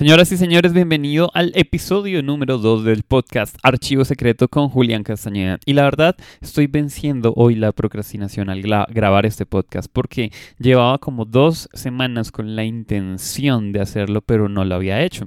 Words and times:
Señoras 0.00 0.32
y 0.32 0.38
señores, 0.38 0.72
bienvenido 0.72 1.30
al 1.34 1.52
episodio 1.54 2.22
número 2.22 2.56
2 2.56 2.84
del 2.84 3.02
podcast 3.02 3.58
Archivo 3.62 4.06
Secreto 4.06 4.48
con 4.48 4.70
Julián 4.70 5.02
Castañeda. 5.02 5.58
Y 5.66 5.74
la 5.74 5.82
verdad, 5.82 6.16
estoy 6.40 6.68
venciendo 6.68 7.34
hoy 7.36 7.54
la 7.54 7.72
procrastinación 7.72 8.48
al 8.48 8.62
grabar 8.62 9.26
este 9.26 9.44
podcast 9.44 9.90
porque 9.92 10.32
llevaba 10.58 10.96
como 10.96 11.26
dos 11.26 11.68
semanas 11.74 12.32
con 12.32 12.56
la 12.56 12.64
intención 12.64 13.72
de 13.72 13.82
hacerlo, 13.82 14.22
pero 14.22 14.48
no 14.48 14.64
lo 14.64 14.74
había 14.74 15.02
hecho. 15.02 15.26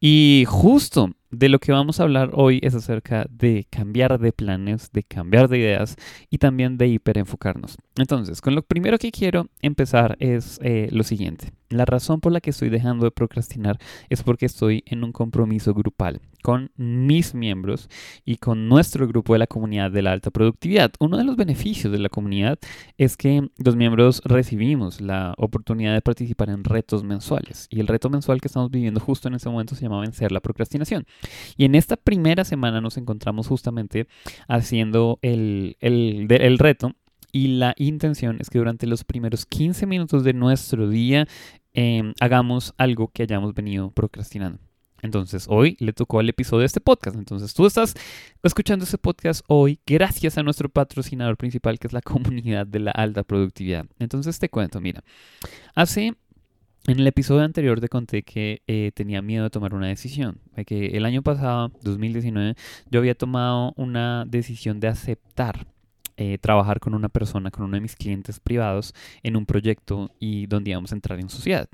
Y 0.00 0.46
justo 0.48 1.12
de 1.30 1.48
lo 1.48 1.58
que 1.58 1.72
vamos 1.72 2.00
a 2.00 2.04
hablar 2.04 2.30
hoy 2.32 2.60
es 2.62 2.74
acerca 2.74 3.26
de 3.30 3.66
cambiar 3.70 4.18
de 4.18 4.32
planes, 4.32 4.90
de 4.92 5.02
cambiar 5.02 5.48
de 5.48 5.58
ideas 5.58 5.96
y 6.30 6.38
también 6.38 6.78
de 6.78 6.88
hiperenfocarnos. 6.88 7.76
Entonces, 7.96 8.40
con 8.40 8.54
lo 8.54 8.62
primero 8.62 8.98
que 8.98 9.10
quiero 9.10 9.48
empezar 9.60 10.16
es 10.20 10.58
eh, 10.62 10.88
lo 10.90 11.04
siguiente. 11.04 11.52
La 11.68 11.84
razón 11.84 12.20
por 12.20 12.32
la 12.32 12.40
que 12.40 12.50
estoy 12.50 12.70
dejando 12.70 13.04
de 13.04 13.10
procrastinar 13.10 13.78
es 14.08 14.22
porque 14.22 14.46
estoy 14.46 14.84
en 14.86 15.04
un 15.04 15.12
compromiso 15.12 15.74
grupal 15.74 16.20
con 16.42 16.70
mis 16.76 17.34
miembros 17.34 17.88
y 18.24 18.36
con 18.36 18.68
nuestro 18.68 19.06
grupo 19.06 19.32
de 19.32 19.40
la 19.40 19.46
comunidad 19.46 19.90
de 19.90 20.02
la 20.02 20.12
alta 20.12 20.30
productividad. 20.30 20.92
Uno 21.00 21.16
de 21.16 21.24
los 21.24 21.36
beneficios 21.36 21.92
de 21.92 21.98
la 21.98 22.08
comunidad 22.08 22.58
es 22.96 23.16
que 23.16 23.48
los 23.58 23.76
miembros 23.76 24.22
recibimos 24.24 25.00
la 25.00 25.34
oportunidad 25.36 25.94
de 25.94 26.02
participar 26.02 26.50
en 26.50 26.64
retos 26.64 27.04
mensuales 27.04 27.66
y 27.70 27.80
el 27.80 27.86
reto 27.86 28.10
mensual 28.10 28.40
que 28.40 28.48
estamos 28.48 28.70
viviendo 28.70 29.00
justo 29.00 29.28
en 29.28 29.34
ese 29.34 29.48
momento 29.48 29.74
se 29.74 29.82
llama 29.82 30.00
vencer 30.00 30.32
la 30.32 30.40
procrastinación. 30.40 31.06
Y 31.56 31.64
en 31.64 31.74
esta 31.74 31.96
primera 31.96 32.44
semana 32.44 32.80
nos 32.80 32.96
encontramos 32.96 33.48
justamente 33.48 34.06
haciendo 34.48 35.18
el, 35.22 35.76
el 35.80 36.58
reto 36.58 36.94
y 37.32 37.48
la 37.58 37.74
intención 37.76 38.38
es 38.40 38.50
que 38.50 38.58
durante 38.58 38.86
los 38.86 39.04
primeros 39.04 39.44
15 39.46 39.86
minutos 39.86 40.24
de 40.24 40.32
nuestro 40.32 40.88
día 40.88 41.26
em, 41.74 42.14
hagamos 42.20 42.74
algo 42.78 43.08
que 43.08 43.22
hayamos 43.22 43.54
venido 43.54 43.90
procrastinando. 43.90 44.67
Entonces, 45.02 45.46
hoy 45.48 45.76
le 45.80 45.92
tocó 45.92 46.20
al 46.20 46.28
episodio 46.28 46.60
de 46.60 46.66
este 46.66 46.80
podcast. 46.80 47.16
Entonces, 47.16 47.54
tú 47.54 47.66
estás 47.66 47.94
escuchando 48.42 48.84
este 48.84 48.98
podcast 48.98 49.44
hoy 49.48 49.78
gracias 49.86 50.38
a 50.38 50.42
nuestro 50.42 50.68
patrocinador 50.68 51.36
principal, 51.36 51.78
que 51.78 51.86
es 51.86 51.92
la 51.92 52.02
comunidad 52.02 52.66
de 52.66 52.80
la 52.80 52.90
alta 52.90 53.22
productividad. 53.22 53.86
Entonces, 53.98 54.38
te 54.38 54.48
cuento, 54.48 54.80
mira, 54.80 55.04
hace 55.74 56.14
en 56.86 57.00
el 57.00 57.06
episodio 57.06 57.42
anterior 57.42 57.80
te 57.80 57.88
conté 57.88 58.22
que 58.22 58.62
eh, 58.66 58.92
tenía 58.94 59.20
miedo 59.20 59.44
de 59.44 59.50
tomar 59.50 59.74
una 59.74 59.88
decisión, 59.88 60.40
que 60.66 60.86
el 60.96 61.04
año 61.04 61.22
pasado, 61.22 61.70
2019, 61.82 62.54
yo 62.90 63.00
había 63.00 63.14
tomado 63.14 63.74
una 63.76 64.24
decisión 64.26 64.80
de 64.80 64.88
aceptar 64.88 65.66
eh, 66.20 66.36
trabajar 66.36 66.80
con 66.80 66.94
una 66.94 67.08
persona, 67.08 67.52
con 67.52 67.64
uno 67.64 67.76
de 67.76 67.80
mis 67.80 67.94
clientes 67.94 68.40
privados 68.40 68.92
en 69.22 69.36
un 69.36 69.46
proyecto 69.46 70.10
y 70.18 70.46
donde 70.46 70.70
íbamos 70.70 70.90
a 70.90 70.96
entrar 70.96 71.20
en 71.20 71.28
sociedad. 71.28 71.68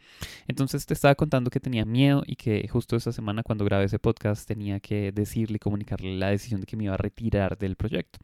Entonces 0.46 0.84
te 0.84 0.92
estaba 0.92 1.14
contando 1.14 1.48
que 1.48 1.60
tenía 1.60 1.86
miedo 1.86 2.22
y 2.26 2.36
que 2.36 2.68
justo 2.68 2.94
esa 2.94 3.10
semana 3.10 3.42
cuando 3.42 3.64
grabé 3.64 3.86
ese 3.86 3.98
podcast 3.98 4.46
tenía 4.46 4.80
que 4.80 5.12
decirle 5.12 5.58
comunicarle 5.58 6.18
la 6.18 6.28
decisión 6.28 6.60
de 6.60 6.66
que 6.66 6.76
me 6.76 6.84
iba 6.84 6.92
a 6.92 6.98
retirar 6.98 7.56
del 7.56 7.76
proyecto. 7.76 8.18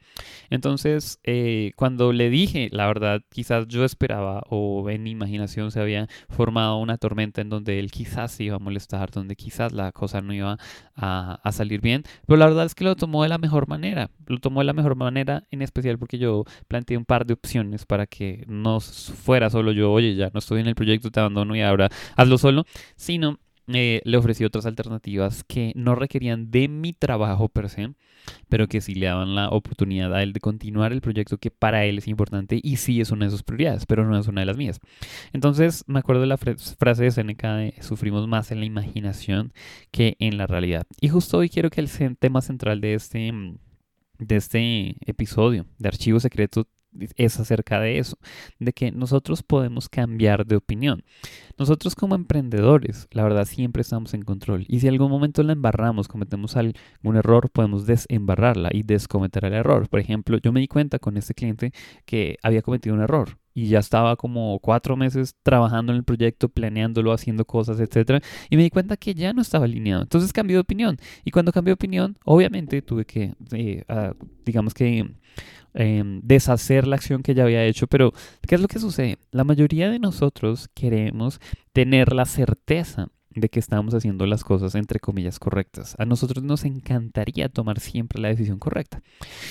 Entonces 0.51 1.19
eh, 1.25 1.73
cuando 1.75 2.13
le 2.13 2.29
dije, 2.29 2.69
la 2.71 2.87
verdad, 2.87 3.23
quizás 3.31 3.67
yo 3.67 3.87
esperaba 3.87 4.43
o 4.51 4.91
en 4.91 5.03
mi 5.03 5.13
imaginación 5.13 5.71
se 5.71 5.81
había 5.81 6.07
formado 6.29 6.77
una 6.77 6.99
tormenta 6.99 7.41
en 7.41 7.49
donde 7.49 7.79
él 7.79 7.91
quizás 7.91 8.33
se 8.33 8.45
iba 8.45 8.57
a 8.57 8.59
molestar, 8.59 9.11
donde 9.11 9.37
quizás 9.37 9.73
la 9.73 9.91
cosa 9.93 10.21
no 10.21 10.35
iba 10.35 10.59
a, 10.97 11.41
a 11.43 11.53
salir 11.53 11.81
bien, 11.81 12.05
pero 12.27 12.37
la 12.37 12.45
verdad 12.45 12.67
es 12.67 12.75
que 12.75 12.85
lo 12.85 12.95
tomó 12.95 13.23
de 13.23 13.31
la 13.31 13.39
mejor 13.39 13.69
manera, 13.69 14.11
lo 14.27 14.39
tomó 14.39 14.61
de 14.61 14.67
la 14.67 14.75
mejor 14.75 14.97
manera 14.97 15.45
en 15.51 15.63
especial 15.63 15.99
porque 15.99 16.10
que 16.11 16.19
yo 16.19 16.45
planteé 16.69 16.97
un 16.97 17.05
par 17.05 17.25
de 17.25 17.35
opciones 17.35 17.87
para 17.87 18.07
que 18.07 18.45
no 18.49 18.81
fuera 18.81 19.49
solo 19.49 19.71
yo, 19.73 19.93
oye, 19.93 20.17
ya 20.17 20.31
no 20.35 20.41
estoy 20.41 20.61
en 20.61 20.67
el 20.67 20.75
proyecto, 20.75 21.11
te 21.11 21.21
abandono 21.21 21.55
y 21.55 21.63
ahora 21.63 21.89
hazlo 22.17 22.37
solo, 22.37 22.65
sino 22.97 23.39
eh, 23.73 24.01
le 24.05 24.17
ofrecí 24.17 24.45
otras 24.45 24.67
alternativas 24.67 25.45
que 25.45 25.73
no 25.77 25.95
requerían 25.95 26.51
de 26.51 26.67
mi 26.67 26.93
trabajo 26.93 27.49
per 27.49 27.69
se, 27.69 27.95
pero 28.49 28.67
que 28.67 28.81
sí 28.81 28.95
le 28.95 29.07
daban 29.07 29.37
la 29.37 29.49
oportunidad 29.51 30.13
a 30.13 30.23
él 30.25 30.33
de 30.33 30.41
continuar 30.41 30.93
el 30.93 31.01
proyecto 31.01 31.39
que 31.39 31.53
para 31.53 31.85
él 31.85 31.99
es 31.99 32.09
importante 32.09 32.59
y 32.61 32.77
sí 32.77 33.01
es 33.01 33.13
una 33.13 33.27
de 33.27 33.31
sus 33.31 33.45
prioridades, 33.45 33.87
pero 33.87 34.05
no 34.05 34.19
es 34.19 34.27
una 34.27 34.41
de 34.41 34.47
las 34.47 34.57
mías. 34.57 34.81
Entonces 35.33 35.85
me 35.87 36.01
acuerdo 36.01 36.23
de 36.23 36.27
la 36.27 36.39
frase 36.39 37.05
de 37.05 37.11
Seneca 37.13 37.55
de 37.55 37.75
sufrimos 37.81 38.27
más 38.27 38.51
en 38.51 38.59
la 38.59 38.67
imaginación 38.67 39.53
que 39.93 40.17
en 40.19 40.37
la 40.37 40.49
realidad. 40.49 40.87
Y 41.01 41.09
justo 41.09 41.39
hoy 41.39 41.49
quiero 41.49 41.71
que 41.71 41.81
el 41.81 42.17
tema 42.19 42.41
central 42.41 42.81
de 42.81 42.95
este 42.95 43.33
de 44.21 44.37
este 44.37 44.97
episodio 45.07 45.67
de 45.79 45.89
Archivo 45.89 46.21
Secreto 46.21 46.69
es 47.17 47.39
acerca 47.39 47.81
de 47.81 47.99
eso, 47.99 48.19
de 48.59 48.73
que 48.73 48.91
nosotros 48.91 49.43
podemos 49.43 49.89
cambiar 49.89 50.47
de 50.47 50.57
opinión. 50.57 51.05
Nosotros 51.59 51.95
como 51.95 52.15
emprendedores, 52.15 53.07
la 53.13 53.23
verdad, 53.23 53.45
siempre 53.45 53.83
estamos 53.83 54.15
en 54.15 54.23
control. 54.23 54.65
Y 54.69 54.81
si 54.81 54.89
algún 54.89 55.11
momento 55.11 55.43
la 55.43 55.53
embarramos, 55.53 56.09
cometemos 56.09 56.57
algún 56.57 57.17
error, 57.17 57.51
podemos 57.51 57.87
desembarrarla 57.87 58.71
y 58.73 58.83
descometer 58.83 59.45
el 59.45 59.55
error. 59.55 59.89
Por 59.89 60.01
ejemplo, 60.01 60.39
yo 60.39 60.53
me 60.53 60.61
di 60.61 60.69
cuenta 60.69 60.99
con 60.99 61.17
este 61.17 61.35
cliente 61.35 61.73
que 62.05 62.37
había 62.43 62.63
cometido 62.63 62.95
un 62.95 63.03
error 63.03 63.39
y 63.61 63.69
ya 63.69 63.79
estaba 63.79 64.17
como 64.17 64.59
cuatro 64.61 64.97
meses 64.97 65.37
trabajando 65.43 65.93
en 65.93 65.99
el 65.99 66.05
proyecto, 66.05 66.49
planeándolo, 66.49 67.13
haciendo 67.13 67.45
cosas, 67.45 67.79
etc. 67.79 68.25
Y 68.49 68.57
me 68.57 68.63
di 68.63 68.71
cuenta 68.71 68.97
que 68.97 69.15
ya 69.15 69.35
no 69.35 69.43
estaba 69.43 69.67
alineado. 69.67 70.01
Entonces 70.01 70.33
cambié 70.33 70.55
de 70.55 70.61
opinión. 70.61 70.97
Y 71.27 71.31
cuando 71.31 71.53
cambié 71.53 71.73
de 71.73 71.75
opinión, 71.75 72.17
obviamente 72.25 72.81
tuve 72.81 73.05
que, 73.05 73.35
eh, 73.53 73.85
ah, 73.89 74.15
digamos 74.47 74.73
que, 74.73 75.15
em, 75.75 76.21
deshacer 76.23 76.87
la 76.87 76.97
acción 76.97 77.23
que 77.23 77.35
ya 77.35 77.43
había 77.43 77.65
hecho. 77.67 77.87
Pero, 77.87 78.15
¿qué 78.49 78.55
es 78.55 78.63
lo 78.63 78.69
que 78.69 78.79
sucede? 78.79 79.19
La 79.31 79.45
mayoría 79.45 79.91
de 79.91 79.99
nosotros 79.99 80.69
queremos 80.73 81.39
tener 81.75 82.15
la 82.15 82.25
certeza 82.25 83.09
de 83.35 83.49
que 83.49 83.61
estamos 83.61 83.95
haciendo 83.95 84.27
las 84.27 84.43
cosas 84.43 84.75
entre 84.75 84.99
comillas 84.99 85.39
correctas. 85.39 85.95
A 85.99 86.05
nosotros 86.05 86.43
nos 86.43 86.65
encantaría 86.65 87.49
tomar 87.49 87.79
siempre 87.79 88.21
la 88.21 88.29
decisión 88.29 88.59
correcta. 88.59 89.03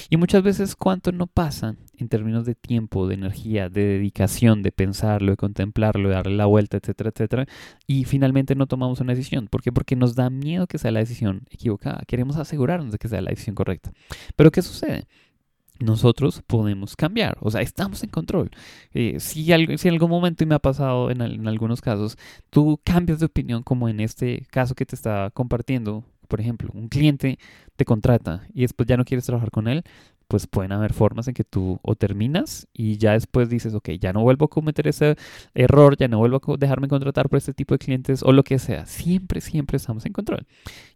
Y 0.10 0.18
muchas 0.18 0.44
veces 0.44 0.76
cuánto 0.76 1.12
no 1.12 1.28
pasa 1.28 1.76
en 1.98 2.10
términos 2.10 2.46
de 2.46 2.56
tiempo, 2.56 3.08
de 3.08 3.16
energía, 3.16 3.70
de 3.70 3.84
dedicación, 3.84 4.64
de 4.64 4.72
pensarlo, 4.72 5.32
de 5.32 5.38
contemplarlo, 5.38 6.10
de 6.10 6.16
darle 6.16 6.36
la 6.36 6.46
vuelta, 6.46 6.78
etcétera, 6.78 7.12
etcétera, 7.14 7.46
y 7.88 8.06
finalmente 8.06 8.56
no 8.56 8.68
tomamos 8.68 9.00
una 9.00 9.14
decisión. 9.14 9.48
¿Por 9.48 9.62
qué? 9.62 9.72
Porque 9.72 9.96
nos 9.96 10.16
da 10.16 10.30
miedo 10.30 10.68
que 10.68 10.78
sea 10.78 10.92
la 10.92 11.00
decisión 11.00 11.44
equivocada. 11.50 12.04
Queremos 12.08 12.38
asegurarnos 12.38 12.92
de 12.92 12.98
que 12.98 13.08
sea 13.08 13.22
la 13.22 13.32
decisión 13.32 13.56
correcta. 13.56 13.92
Pero 14.36 14.52
¿qué 14.52 14.62
sucede? 14.62 15.08
Nosotros 15.80 16.42
podemos 16.46 16.96
cambiar, 16.96 17.38
o 17.42 17.50
sea, 17.52 17.62
estamos 17.62 18.04
en 18.04 18.10
control. 18.10 18.52
Eh, 18.94 19.20
si, 19.20 19.52
algo, 19.54 19.78
si 19.78 19.88
en 19.88 19.94
algún 19.94 20.10
momento, 20.10 20.44
y 20.44 20.48
me 20.48 20.56
ha 20.56 20.60
pasado 20.60 21.10
en, 21.12 21.22
en, 21.22 21.48
algunos 21.48 21.82
casos, 21.82 22.18
tú 22.50 22.80
cambias 22.84 23.20
de 23.20 23.26
opinión, 23.26 23.64
como 23.64 23.90
en 23.90 24.00
este 24.00 24.46
caso 24.52 24.76
que 24.76 24.86
te 24.86 24.96
estaba 24.96 25.32
compartiendo, 25.32 26.04
por 26.28 26.42
ejemplo, 26.42 26.70
un 26.74 26.90
cliente 26.90 27.40
te 27.76 27.86
contrata 27.86 28.44
y 28.54 28.62
después 28.62 28.88
ya 28.88 28.98
no 28.98 29.06
quieres 29.06 29.26
trabajar 29.26 29.52
con 29.52 29.68
él, 29.68 29.84
pues 30.30 30.46
pueden 30.46 30.72
haber 30.72 30.94
formas 30.94 31.28
en 31.28 31.34
que 31.34 31.44
tú 31.44 31.80
o 31.82 31.96
terminas 31.96 32.68
y 32.72 32.98
ya 32.98 33.14
después 33.14 33.50
dices, 33.50 33.74
ok, 33.74 33.90
ya 34.00 34.14
no 34.14 34.22
vuelvo 34.22 34.46
a 34.46 34.48
cometer 34.48 34.88
ese 34.88 35.16
error, 35.56 35.98
ya 35.98 36.08
no 36.08 36.20
vuelvo 36.20 36.38
a 36.38 36.58
dejarme 36.58 36.88
contratar 36.88 37.30
por 37.30 37.38
este 37.38 37.52
tipo 37.52 37.74
de 37.74 37.80
clientes 37.80 38.22
o 38.22 38.32
lo 38.32 38.44
que 38.44 38.60
sea. 38.60 38.86
Siempre, 38.86 39.42
siempre 39.42 39.78
estamos 39.78 40.06
en 40.06 40.14
control. 40.14 40.46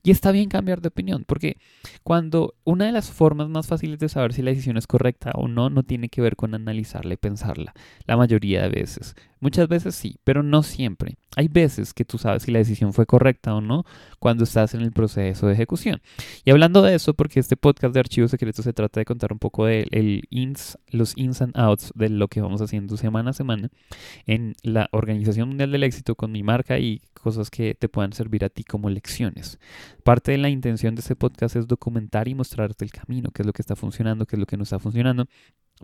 Y 0.03 0.11
está 0.11 0.31
bien 0.31 0.49
cambiar 0.49 0.81
de 0.81 0.89
opinión, 0.89 1.23
porque 1.25 1.57
cuando 2.03 2.53
una 2.63 2.85
de 2.85 2.91
las 2.91 3.09
formas 3.09 3.49
más 3.49 3.65
fáciles 3.65 3.97
de 3.97 4.07
saber 4.07 4.33
si 4.33 4.43
la 4.43 4.51
decisión 4.51 4.77
es 4.77 4.85
correcta 4.85 5.31
o 5.33 5.47
no, 5.47 5.71
no 5.71 5.81
tiene 5.81 6.09
que 6.09 6.21
ver 6.21 6.35
con 6.35 6.53
analizarla 6.53 7.15
y 7.15 7.17
pensarla. 7.17 7.73
La 8.05 8.15
mayoría 8.17 8.61
de 8.61 8.69
veces. 8.69 9.15
Muchas 9.43 9.67
veces 9.67 9.93
sí, 9.93 10.15
pero 10.23 10.41
no 10.41 10.63
siempre. 10.63 11.17
Hay 11.35 11.49
veces 11.49 11.93
que 11.93 12.05
tú 12.05 12.17
sabes 12.17 12.43
si 12.43 12.51
la 12.53 12.59
decisión 12.59 12.93
fue 12.93 13.05
correcta 13.05 13.53
o 13.53 13.59
no 13.59 13.83
cuando 14.17 14.45
estás 14.45 14.73
en 14.73 14.79
el 14.79 14.93
proceso 14.93 15.47
de 15.47 15.53
ejecución. 15.53 16.01
Y 16.45 16.51
hablando 16.51 16.81
de 16.81 16.95
eso, 16.95 17.13
porque 17.13 17.41
este 17.41 17.57
podcast 17.57 17.93
de 17.93 17.99
archivos 17.99 18.31
secretos 18.31 18.63
se 18.63 18.71
trata 18.71 19.01
de 19.01 19.05
contar 19.05 19.33
un 19.33 19.39
poco 19.39 19.65
de 19.65 19.85
el 19.91 20.23
ins, 20.29 20.77
los 20.87 21.11
ins 21.17 21.41
and 21.41 21.57
outs 21.57 21.91
de 21.93 22.07
lo 22.07 22.29
que 22.29 22.39
vamos 22.39 22.61
haciendo 22.61 22.95
semana 22.95 23.31
a 23.31 23.33
semana 23.33 23.67
en 24.27 24.55
la 24.63 24.87
Organización 24.93 25.49
Mundial 25.49 25.73
del 25.73 25.83
Éxito 25.83 26.15
con 26.15 26.31
mi 26.31 26.41
marca 26.41 26.79
y 26.79 27.01
cosas 27.13 27.51
que 27.51 27.75
te 27.75 27.89
puedan 27.89 28.13
servir 28.13 28.45
a 28.45 28.49
ti 28.49 28.63
como 28.63 28.89
lecciones. 28.89 29.59
Parte 30.05 30.31
de 30.31 30.37
la 30.37 30.47
intención 30.47 30.95
de 30.95 31.01
este 31.01 31.17
podcast 31.17 31.57
es 31.57 31.67
documentar 31.67 32.29
y 32.29 32.33
mostrarte 32.33 32.85
el 32.85 32.91
camino, 32.91 33.31
qué 33.31 33.41
es 33.41 33.45
lo 33.45 33.51
que 33.51 33.61
está 33.61 33.75
funcionando, 33.75 34.25
qué 34.25 34.37
es 34.37 34.39
lo 34.39 34.45
que 34.45 34.55
no 34.55 34.63
está 34.63 34.79
funcionando 34.79 35.27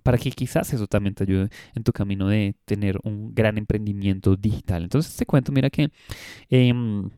para 0.04 0.18
que 0.18 0.32
quizás 0.32 0.74
eso 0.74 0.88
también 0.88 1.16
te 1.16 1.24
ayude 1.24 1.50
en 1.76 1.84
tu 1.84 1.92
camino 1.92 2.28
de 2.28 2.56
tener 2.66 3.00
un 3.04 3.34
gran 3.34 3.58
emprendimiento 3.58 4.36
digital. 4.36 4.84
Entonces 4.84 5.16
te 5.16 5.26
cuento, 5.26 5.52
mira 5.52 5.70
que... 5.70 5.92
Em, 6.50 7.10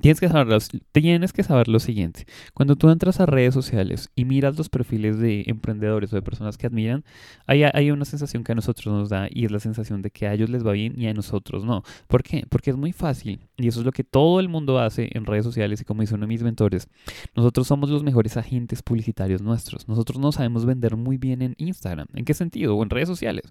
Tienes 0.00 0.20
que, 0.20 0.28
saber 0.28 0.46
lo, 0.46 0.58
tienes 0.92 1.32
que 1.32 1.42
saber 1.42 1.68
lo 1.68 1.78
siguiente. 1.78 2.26
Cuando 2.54 2.76
tú 2.76 2.90
entras 2.90 3.20
a 3.20 3.26
redes 3.26 3.54
sociales 3.54 4.10
y 4.14 4.24
miras 4.24 4.56
los 4.56 4.68
perfiles 4.68 5.18
de 5.18 5.44
emprendedores 5.46 6.12
o 6.12 6.16
de 6.16 6.22
personas 6.22 6.56
que 6.56 6.66
admiran, 6.66 7.04
hay, 7.46 7.64
hay 7.64 7.90
una 7.90 8.04
sensación 8.04 8.44
que 8.44 8.52
a 8.52 8.54
nosotros 8.54 8.86
nos 8.94 9.08
da 9.08 9.28
y 9.30 9.44
es 9.44 9.50
la 9.50 9.60
sensación 9.60 10.02
de 10.02 10.10
que 10.10 10.26
a 10.26 10.34
ellos 10.34 10.50
les 10.50 10.66
va 10.66 10.72
bien 10.72 10.94
y 10.96 11.06
a 11.06 11.14
nosotros 11.14 11.64
no. 11.64 11.82
¿Por 12.06 12.22
qué? 12.22 12.44
Porque 12.48 12.70
es 12.70 12.76
muy 12.76 12.92
fácil 12.92 13.40
y 13.56 13.68
eso 13.68 13.80
es 13.80 13.86
lo 13.86 13.92
que 13.92 14.04
todo 14.04 14.40
el 14.40 14.48
mundo 14.48 14.78
hace 14.78 15.10
en 15.12 15.26
redes 15.26 15.44
sociales 15.44 15.80
y 15.80 15.84
como 15.84 16.00
dice 16.02 16.14
uno 16.14 16.22
de 16.22 16.28
mis 16.28 16.42
mentores, 16.42 16.88
nosotros 17.34 17.66
somos 17.66 17.90
los 17.90 18.02
mejores 18.02 18.36
agentes 18.36 18.82
publicitarios 18.82 19.42
nuestros. 19.42 19.88
Nosotros 19.88 20.18
no 20.18 20.32
sabemos 20.32 20.64
vender 20.64 20.96
muy 20.96 21.18
bien 21.18 21.42
en 21.42 21.54
Instagram. 21.58 22.08
¿En 22.14 22.24
qué 22.24 22.34
sentido? 22.34 22.76
O 22.76 22.82
en 22.82 22.90
redes 22.90 23.08
sociales. 23.08 23.44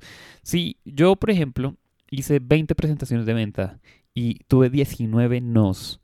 Si 0.44 0.78
yo, 0.86 1.16
por 1.16 1.30
ejemplo, 1.30 1.76
hice 2.12 2.40
20 2.40 2.76
presentaciones 2.76 3.26
de 3.26 3.34
venta 3.34 3.80
y 4.14 4.40
tuve 4.48 4.70
19 4.70 5.42
nos 5.42 6.02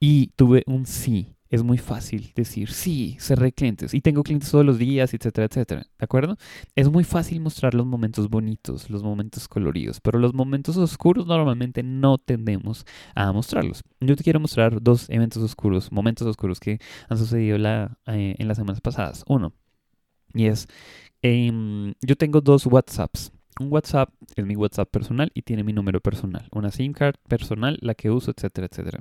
y 0.00 0.28
tuve 0.36 0.62
un 0.66 0.86
sí. 0.86 1.32
Es 1.48 1.62
muy 1.62 1.78
fácil 1.78 2.32
decir 2.34 2.72
sí, 2.72 3.16
cerré 3.20 3.52
clientes 3.52 3.94
y 3.94 4.00
tengo 4.00 4.24
clientes 4.24 4.50
todos 4.50 4.66
los 4.66 4.78
días, 4.78 5.14
etcétera, 5.14 5.46
etcétera. 5.46 5.82
¿De 5.96 6.04
acuerdo? 6.04 6.36
Es 6.74 6.90
muy 6.90 7.04
fácil 7.04 7.40
mostrar 7.40 7.72
los 7.72 7.86
momentos 7.86 8.28
bonitos, 8.28 8.90
los 8.90 9.04
momentos 9.04 9.46
coloridos, 9.46 10.00
pero 10.00 10.18
los 10.18 10.34
momentos 10.34 10.76
oscuros 10.76 11.26
normalmente 11.26 11.84
no 11.84 12.18
tendemos 12.18 12.84
a 13.14 13.30
mostrarlos. 13.32 13.82
Yo 14.00 14.16
te 14.16 14.24
quiero 14.24 14.40
mostrar 14.40 14.82
dos 14.82 15.08
eventos 15.08 15.40
oscuros, 15.42 15.92
momentos 15.92 16.26
oscuros 16.26 16.58
que 16.58 16.80
han 17.08 17.16
sucedido 17.16 17.56
eh, 17.58 18.34
en 18.38 18.48
las 18.48 18.56
semanas 18.56 18.80
pasadas. 18.80 19.22
Uno, 19.28 19.52
y 20.34 20.46
es, 20.46 20.66
em, 21.22 21.94
yo 22.02 22.16
tengo 22.16 22.40
dos 22.40 22.66
WhatsApps 22.66 23.32
un 23.60 23.72
WhatsApp 23.72 24.10
es 24.34 24.44
mi 24.44 24.56
WhatsApp 24.56 24.90
personal 24.90 25.30
y 25.34 25.42
tiene 25.42 25.64
mi 25.64 25.72
número 25.72 26.00
personal. 26.00 26.48
Una 26.52 26.70
SIM 26.70 26.92
card 26.92 27.16
personal, 27.28 27.78
la 27.80 27.94
que 27.94 28.10
uso, 28.10 28.30
etcétera, 28.30 28.68
etcétera. 28.70 29.00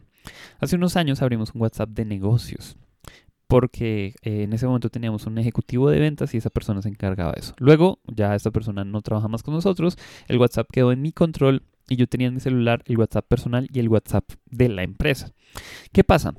Hace 0.59 0.75
unos 0.75 0.95
años 0.95 1.21
abrimos 1.21 1.53
un 1.53 1.61
WhatsApp 1.61 1.89
de 1.89 2.05
negocios 2.05 2.77
porque 3.47 4.15
eh, 4.23 4.43
en 4.43 4.53
ese 4.53 4.65
momento 4.65 4.89
teníamos 4.89 5.25
un 5.27 5.37
ejecutivo 5.37 5.89
de 5.89 5.99
ventas 5.99 6.33
y 6.33 6.37
esa 6.37 6.49
persona 6.49 6.81
se 6.81 6.89
encargaba 6.89 7.33
de 7.33 7.41
eso. 7.41 7.53
Luego, 7.57 7.99
ya 8.07 8.35
esta 8.35 8.51
persona 8.51 8.83
no 8.83 9.01
trabaja 9.01 9.27
más 9.27 9.43
con 9.43 9.53
nosotros, 9.53 9.97
el 10.27 10.37
WhatsApp 10.37 10.67
quedó 10.71 10.91
en 10.91 11.01
mi 11.01 11.11
control 11.11 11.63
y 11.87 11.97
yo 11.97 12.07
tenía 12.07 12.27
en 12.27 12.33
mi 12.33 12.39
celular 12.39 12.83
el 12.85 12.97
WhatsApp 12.97 13.27
personal 13.27 13.67
y 13.71 13.79
el 13.79 13.89
WhatsApp 13.89 14.25
de 14.49 14.69
la 14.69 14.83
empresa. 14.83 15.31
¿Qué 15.91 16.03
pasa? 16.03 16.33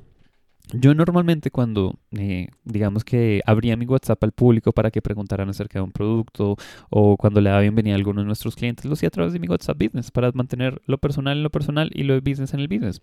Yo 0.73 0.93
normalmente 0.93 1.49
cuando, 1.49 1.97
eh, 2.11 2.49
digamos 2.65 3.05
que 3.05 3.41
abría 3.45 3.77
mi 3.77 3.85
WhatsApp 3.85 4.21
al 4.23 4.33
público 4.33 4.73
para 4.73 4.91
que 4.91 5.01
preguntaran 5.01 5.47
acerca 5.47 5.79
de 5.79 5.83
un 5.83 5.91
producto 5.91 6.57
o 6.89 7.15
cuando 7.15 7.39
le 7.39 7.49
daba 7.49 7.61
bienvenida 7.61 7.93
a 7.93 7.97
alguno 7.97 8.21
de 8.21 8.27
nuestros 8.27 8.55
clientes, 8.55 8.85
lo 8.85 8.93
hacía 8.93 9.07
a 9.07 9.11
través 9.11 9.31
de 9.31 9.39
mi 9.39 9.47
WhatsApp 9.47 9.81
Business 9.81 10.11
para 10.11 10.31
mantener 10.33 10.81
lo 10.85 10.97
personal 10.97 11.37
en 11.37 11.43
lo 11.43 11.49
personal 11.49 11.89
y 11.93 12.03
lo 12.03 12.15
de 12.15 12.19
business 12.19 12.53
en 12.53 12.59
el 12.59 12.67
business. 12.67 13.01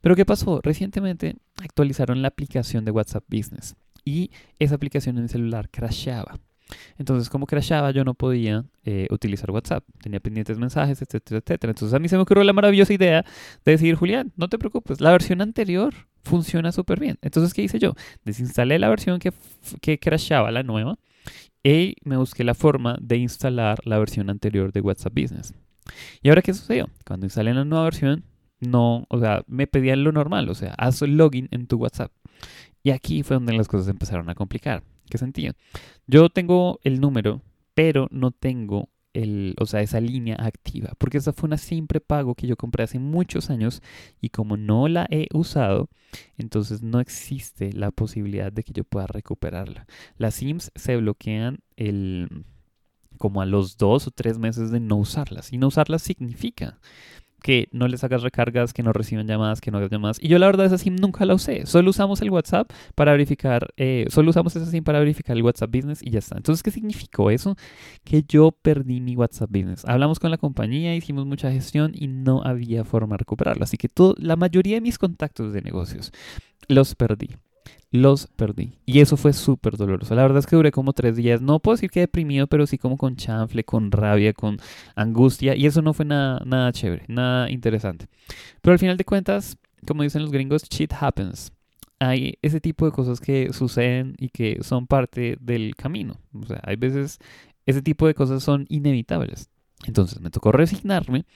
Pero 0.00 0.16
¿qué 0.16 0.24
pasó? 0.24 0.60
Recientemente 0.62 1.36
actualizaron 1.62 2.22
la 2.22 2.28
aplicación 2.28 2.86
de 2.86 2.90
WhatsApp 2.90 3.24
Business 3.28 3.76
y 4.04 4.30
esa 4.58 4.76
aplicación 4.76 5.18
en 5.18 5.24
el 5.24 5.28
celular 5.28 5.68
crashaba. 5.70 6.38
Entonces, 6.96 7.28
como 7.28 7.46
crashaba, 7.46 7.90
yo 7.90 8.04
no 8.04 8.14
podía 8.14 8.64
eh, 8.84 9.06
utilizar 9.10 9.50
WhatsApp. 9.50 9.84
Tenía 10.02 10.20
pendientes 10.20 10.58
mensajes, 10.58 11.02
etcétera, 11.02 11.40
etcétera. 11.44 11.72
Entonces, 11.72 11.94
a 11.94 11.98
mí 11.98 12.08
se 12.08 12.16
me 12.16 12.22
ocurrió 12.22 12.42
la 12.44 12.54
maravillosa 12.54 12.94
idea 12.94 13.24
de 13.64 13.72
decir, 13.72 13.94
Julián, 13.94 14.32
no 14.36 14.48
te 14.48 14.58
preocupes, 14.58 15.00
la 15.02 15.12
versión 15.12 15.42
anterior 15.42 15.94
funciona 16.24 16.72
súper 16.72 17.00
bien. 17.00 17.18
Entonces, 17.22 17.54
¿qué 17.54 17.62
hice 17.62 17.78
yo? 17.78 17.94
Desinstalé 18.24 18.78
la 18.78 18.88
versión 18.88 19.18
que, 19.18 19.32
que 19.80 19.98
crashaba, 19.98 20.50
la 20.50 20.62
nueva, 20.62 20.98
y 21.62 21.96
me 22.04 22.16
busqué 22.16 22.44
la 22.44 22.54
forma 22.54 22.96
de 23.00 23.16
instalar 23.16 23.78
la 23.84 23.98
versión 23.98 24.30
anterior 24.30 24.72
de 24.72 24.80
WhatsApp 24.80 25.14
Business. 25.14 25.54
¿Y 26.22 26.28
ahora 26.28 26.42
qué 26.42 26.54
sucedió? 26.54 26.88
Cuando 27.06 27.26
instalé 27.26 27.54
la 27.54 27.64
nueva 27.64 27.84
versión, 27.84 28.24
no, 28.60 29.06
o 29.08 29.18
sea, 29.20 29.44
me 29.46 29.66
pedían 29.66 30.04
lo 30.04 30.12
normal, 30.12 30.48
o 30.48 30.54
sea, 30.54 30.74
haz 30.74 31.02
login 31.02 31.48
en 31.50 31.66
tu 31.66 31.76
WhatsApp. 31.76 32.12
Y 32.82 32.90
aquí 32.90 33.22
fue 33.22 33.36
donde 33.36 33.54
las 33.54 33.68
cosas 33.68 33.88
empezaron 33.88 34.28
a 34.28 34.34
complicar. 34.34 34.82
¿Qué 35.08 35.18
sentido? 35.18 35.54
Yo 36.06 36.28
tengo 36.28 36.80
el 36.82 37.00
número, 37.00 37.42
pero 37.74 38.08
no 38.10 38.30
tengo 38.30 38.88
el, 39.14 39.54
o 39.58 39.66
sea, 39.66 39.80
esa 39.80 40.00
línea 40.00 40.36
activa, 40.38 40.92
porque 40.98 41.18
esa 41.18 41.32
fue 41.32 41.46
una 41.46 41.56
simple 41.56 42.00
pago 42.00 42.34
que 42.34 42.46
yo 42.46 42.56
compré 42.56 42.84
hace 42.84 42.98
muchos 42.98 43.48
años 43.48 43.82
y 44.20 44.28
como 44.28 44.56
no 44.56 44.88
la 44.88 45.06
he 45.10 45.28
usado, 45.32 45.88
entonces 46.36 46.82
no 46.82 47.00
existe 47.00 47.72
la 47.72 47.90
posibilidad 47.90 48.52
de 48.52 48.62
que 48.64 48.72
yo 48.72 48.84
pueda 48.84 49.06
recuperarla. 49.06 49.86
Las 50.18 50.34
SIMs 50.34 50.70
se 50.74 50.96
bloquean 50.96 51.60
el 51.76 52.44
como 53.16 53.40
a 53.40 53.46
los 53.46 53.76
dos 53.76 54.06
o 54.06 54.10
tres 54.10 54.38
meses 54.38 54.70
de 54.70 54.80
no 54.80 54.96
usarlas. 54.96 55.52
Y 55.52 55.58
no 55.58 55.68
usarlas 55.68 56.02
significa 56.02 56.80
que 57.44 57.68
no 57.72 57.88
les 57.88 58.02
hagas 58.02 58.22
recargas, 58.22 58.72
que 58.72 58.82
no 58.82 58.94
reciban 58.94 59.26
llamadas, 59.26 59.60
que 59.60 59.70
no 59.70 59.76
hagas 59.76 59.90
llamadas. 59.90 60.16
Y 60.18 60.28
yo 60.28 60.38
la 60.38 60.46
verdad 60.46 60.64
esa 60.64 60.78
SIM 60.78 60.96
nunca 60.96 61.26
la 61.26 61.34
usé. 61.34 61.66
Solo 61.66 61.90
usamos 61.90 62.22
el 62.22 62.30
WhatsApp 62.30 62.70
para 62.94 63.12
verificar, 63.12 63.68
eh, 63.76 64.06
solo 64.08 64.30
usamos 64.30 64.56
esa 64.56 64.64
SIM 64.64 64.82
para 64.82 64.98
verificar 64.98 65.36
el 65.36 65.42
WhatsApp 65.42 65.70
Business 65.70 66.02
y 66.02 66.08
ya 66.08 66.20
está. 66.20 66.38
Entonces, 66.38 66.62
¿qué 66.62 66.70
significó 66.70 67.30
eso? 67.30 67.54
Que 68.02 68.24
yo 68.26 68.50
perdí 68.50 69.02
mi 69.02 69.14
WhatsApp 69.14 69.50
Business. 69.50 69.84
Hablamos 69.84 70.20
con 70.20 70.30
la 70.30 70.38
compañía, 70.38 70.96
hicimos 70.96 71.26
mucha 71.26 71.52
gestión 71.52 71.92
y 71.94 72.08
no 72.08 72.42
había 72.42 72.82
forma 72.82 73.12
de 73.12 73.18
recuperarlo. 73.18 73.62
Así 73.62 73.76
que 73.76 73.90
todo, 73.90 74.14
la 74.16 74.36
mayoría 74.36 74.76
de 74.76 74.80
mis 74.80 74.96
contactos 74.96 75.52
de 75.52 75.60
negocios 75.60 76.12
los 76.66 76.94
perdí 76.94 77.28
los 77.90 78.26
perdí. 78.26 78.72
Y 78.86 79.00
eso 79.00 79.16
fue 79.16 79.32
súper 79.32 79.76
doloroso. 79.76 80.14
La 80.14 80.22
verdad 80.22 80.38
es 80.38 80.46
que 80.46 80.56
duré 80.56 80.72
como 80.72 80.92
tres 80.92 81.16
días. 81.16 81.40
No 81.40 81.60
puedo 81.60 81.76
decir 81.76 81.90
que 81.90 82.00
deprimido, 82.00 82.46
pero 82.48 82.66
sí 82.66 82.76
como 82.76 82.96
con 82.96 83.16
chanfle, 83.16 83.64
con 83.64 83.92
rabia, 83.92 84.32
con 84.32 84.58
angustia. 84.96 85.54
Y 85.54 85.66
eso 85.66 85.80
no 85.80 85.94
fue 85.94 86.04
nada, 86.04 86.42
nada 86.44 86.72
chévere, 86.72 87.04
nada 87.08 87.50
interesante. 87.50 88.06
Pero 88.62 88.72
al 88.72 88.78
final 88.78 88.96
de 88.96 89.04
cuentas, 89.04 89.56
como 89.86 90.02
dicen 90.02 90.22
los 90.22 90.32
gringos, 90.32 90.64
shit 90.68 90.92
happens. 90.98 91.52
Hay 92.00 92.36
ese 92.42 92.60
tipo 92.60 92.84
de 92.84 92.92
cosas 92.92 93.20
que 93.20 93.52
suceden 93.52 94.16
y 94.18 94.28
que 94.28 94.58
son 94.62 94.86
parte 94.88 95.36
del 95.40 95.76
camino. 95.76 96.18
O 96.32 96.46
sea, 96.46 96.60
hay 96.64 96.74
veces 96.74 97.18
ese 97.66 97.80
tipo 97.80 98.06
de 98.06 98.14
cosas 98.14 98.42
son 98.42 98.66
inevitables. 98.68 99.50
Entonces 99.86 100.20
me 100.20 100.30
tocó 100.30 100.52
resignarme 100.52 101.26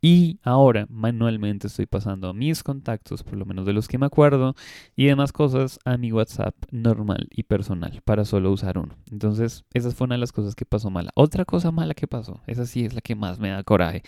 y 0.00 0.38
ahora 0.42 0.86
manualmente 0.88 1.66
estoy 1.66 1.86
pasando 1.86 2.32
mis 2.34 2.62
contactos, 2.62 3.22
por 3.22 3.36
lo 3.36 3.44
menos 3.46 3.66
de 3.66 3.72
los 3.72 3.88
que 3.88 3.98
me 3.98 4.06
acuerdo, 4.06 4.54
y 4.94 5.06
demás 5.06 5.32
cosas 5.32 5.78
a 5.84 5.96
mi 5.96 6.12
WhatsApp 6.12 6.54
normal 6.70 7.28
y 7.30 7.42
personal 7.44 8.00
para 8.04 8.24
solo 8.24 8.52
usar 8.52 8.78
uno. 8.78 8.94
Entonces 9.10 9.64
esa 9.72 9.90
fue 9.90 10.06
una 10.06 10.14
de 10.14 10.20
las 10.20 10.32
cosas 10.32 10.54
que 10.54 10.64
pasó 10.64 10.90
mala. 10.90 11.10
Otra 11.14 11.44
cosa 11.44 11.70
mala 11.70 11.94
que 11.94 12.06
pasó, 12.06 12.40
esa 12.46 12.66
sí 12.66 12.84
es 12.84 12.94
la 12.94 13.00
que 13.00 13.14
más 13.14 13.38
me 13.38 13.50
da 13.50 13.62
coraje, 13.64 14.02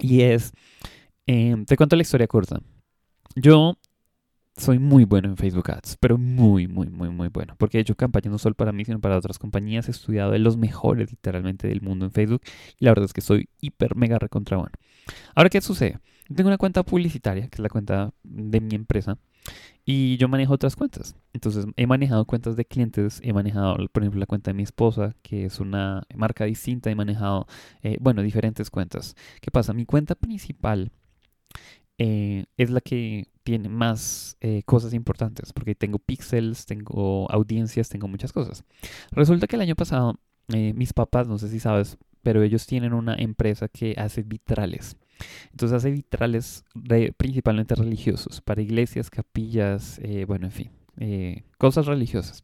y 0.00 0.22
es, 0.22 0.52
em, 1.26 1.64
te 1.64 1.76
cuento 1.76 1.96
la 1.96 2.02
historia 2.02 2.26
corta. 2.26 2.60
Yo 3.36 3.76
soy 4.58 4.78
muy 4.78 5.04
bueno 5.04 5.28
en 5.28 5.36
Facebook 5.36 5.70
Ads, 5.70 5.96
pero 6.00 6.18
muy, 6.18 6.66
muy, 6.66 6.88
muy, 6.88 7.08
muy 7.10 7.28
bueno. 7.28 7.54
Porque 7.56 7.78
he 7.78 7.80
hecho 7.80 7.94
campañas 7.94 8.32
no 8.32 8.38
solo 8.38 8.54
para 8.54 8.72
mí, 8.72 8.84
sino 8.84 9.00
para 9.00 9.16
otras 9.16 9.38
compañías. 9.38 9.88
He 9.88 9.92
estudiado 9.92 10.32
de 10.32 10.38
los 10.38 10.56
mejores 10.56 11.10
literalmente 11.10 11.68
del 11.68 11.80
mundo 11.80 12.06
en 12.06 12.12
Facebook. 12.12 12.42
Y 12.78 12.84
la 12.84 12.90
verdad 12.90 13.06
es 13.06 13.12
que 13.12 13.20
soy 13.20 13.48
hiper, 13.60 13.96
mega 13.96 14.18
recontra 14.18 14.56
bueno. 14.56 14.72
Ahora, 15.34 15.48
¿qué 15.48 15.60
sucede? 15.60 15.98
Tengo 16.34 16.48
una 16.48 16.58
cuenta 16.58 16.82
publicitaria, 16.82 17.48
que 17.48 17.54
es 17.56 17.60
la 17.60 17.68
cuenta 17.68 18.12
de 18.22 18.60
mi 18.60 18.74
empresa. 18.74 19.16
Y 19.84 20.18
yo 20.18 20.28
manejo 20.28 20.52
otras 20.52 20.76
cuentas. 20.76 21.16
Entonces, 21.32 21.64
he 21.76 21.86
manejado 21.86 22.26
cuentas 22.26 22.56
de 22.56 22.64
clientes. 22.66 23.20
He 23.22 23.32
manejado, 23.32 23.76
por 23.92 24.02
ejemplo, 24.02 24.20
la 24.20 24.26
cuenta 24.26 24.50
de 24.50 24.54
mi 24.54 24.64
esposa, 24.64 25.14
que 25.22 25.46
es 25.46 25.60
una 25.60 26.02
marca 26.14 26.44
distinta. 26.44 26.90
He 26.90 26.94
manejado, 26.94 27.46
eh, 27.82 27.96
bueno, 28.00 28.22
diferentes 28.22 28.70
cuentas. 28.70 29.14
¿Qué 29.40 29.50
pasa? 29.50 29.72
Mi 29.72 29.86
cuenta 29.86 30.16
principal 30.16 30.90
eh, 31.96 32.44
es 32.56 32.70
la 32.70 32.80
que 32.80 33.28
tiene 33.48 33.70
más 33.70 34.36
eh, 34.42 34.62
cosas 34.66 34.92
importantes, 34.92 35.54
porque 35.54 35.74
tengo 35.74 35.98
pixels, 35.98 36.66
tengo 36.66 37.26
audiencias, 37.30 37.88
tengo 37.88 38.06
muchas 38.06 38.30
cosas. 38.30 38.62
Resulta 39.10 39.46
que 39.46 39.56
el 39.56 39.62
año 39.62 39.74
pasado, 39.74 40.20
eh, 40.52 40.74
mis 40.74 40.92
papás, 40.92 41.26
no 41.28 41.38
sé 41.38 41.48
si 41.48 41.58
sabes, 41.58 41.96
pero 42.22 42.42
ellos 42.42 42.66
tienen 42.66 42.92
una 42.92 43.14
empresa 43.14 43.68
que 43.68 43.94
hace 43.96 44.22
vitrales. 44.22 44.98
Entonces 45.50 45.76
hace 45.76 45.90
vitrales 45.90 46.62
principalmente 47.16 47.74
religiosos, 47.74 48.42
para 48.42 48.60
iglesias, 48.60 49.08
capillas, 49.08 49.98
bueno, 50.26 50.44
en 50.44 50.52
fin, 50.52 50.70
cosas 51.56 51.86
religiosas. 51.86 52.42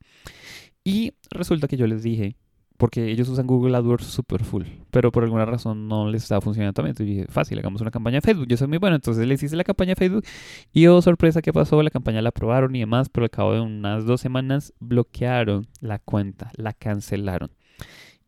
Y 0.84 1.12
resulta 1.28 1.68
que 1.68 1.76
yo 1.76 1.86
les 1.86 2.02
dije 2.02 2.38
porque 2.76 3.10
ellos 3.10 3.28
usan 3.28 3.46
Google 3.46 3.76
AdWords 3.76 4.04
super 4.04 4.42
full, 4.42 4.64
pero 4.90 5.12
por 5.12 5.22
alguna 5.22 5.44
razón 5.44 5.86
no 5.86 6.08
les 6.08 6.24
estaba 6.24 6.40
funcionando 6.40 6.72
también. 6.72 6.90
Entonces 6.90 7.16
dije, 7.16 7.26
fácil, 7.30 7.58
hagamos 7.58 7.80
una 7.80 7.90
campaña 7.90 8.16
de 8.16 8.20
Facebook. 8.22 8.46
Yo 8.48 8.56
soy 8.56 8.66
muy 8.66 8.78
bueno, 8.78 8.96
entonces 8.96 9.26
les 9.26 9.42
hice 9.42 9.56
la 9.56 9.64
campaña 9.64 9.90
de 9.90 9.96
Facebook 9.96 10.24
y 10.72 10.86
oh 10.86 11.00
sorpresa, 11.00 11.40
¿qué 11.40 11.52
pasó? 11.52 11.82
La 11.82 11.90
campaña 11.90 12.20
la 12.20 12.30
aprobaron 12.30 12.74
y 12.74 12.80
demás, 12.80 13.08
pero 13.08 13.24
al 13.24 13.30
cabo 13.30 13.52
de 13.52 13.60
unas 13.60 14.06
dos 14.06 14.20
semanas 14.20 14.72
bloquearon 14.80 15.66
la 15.80 15.98
cuenta, 15.98 16.50
la 16.56 16.72
cancelaron. 16.72 17.50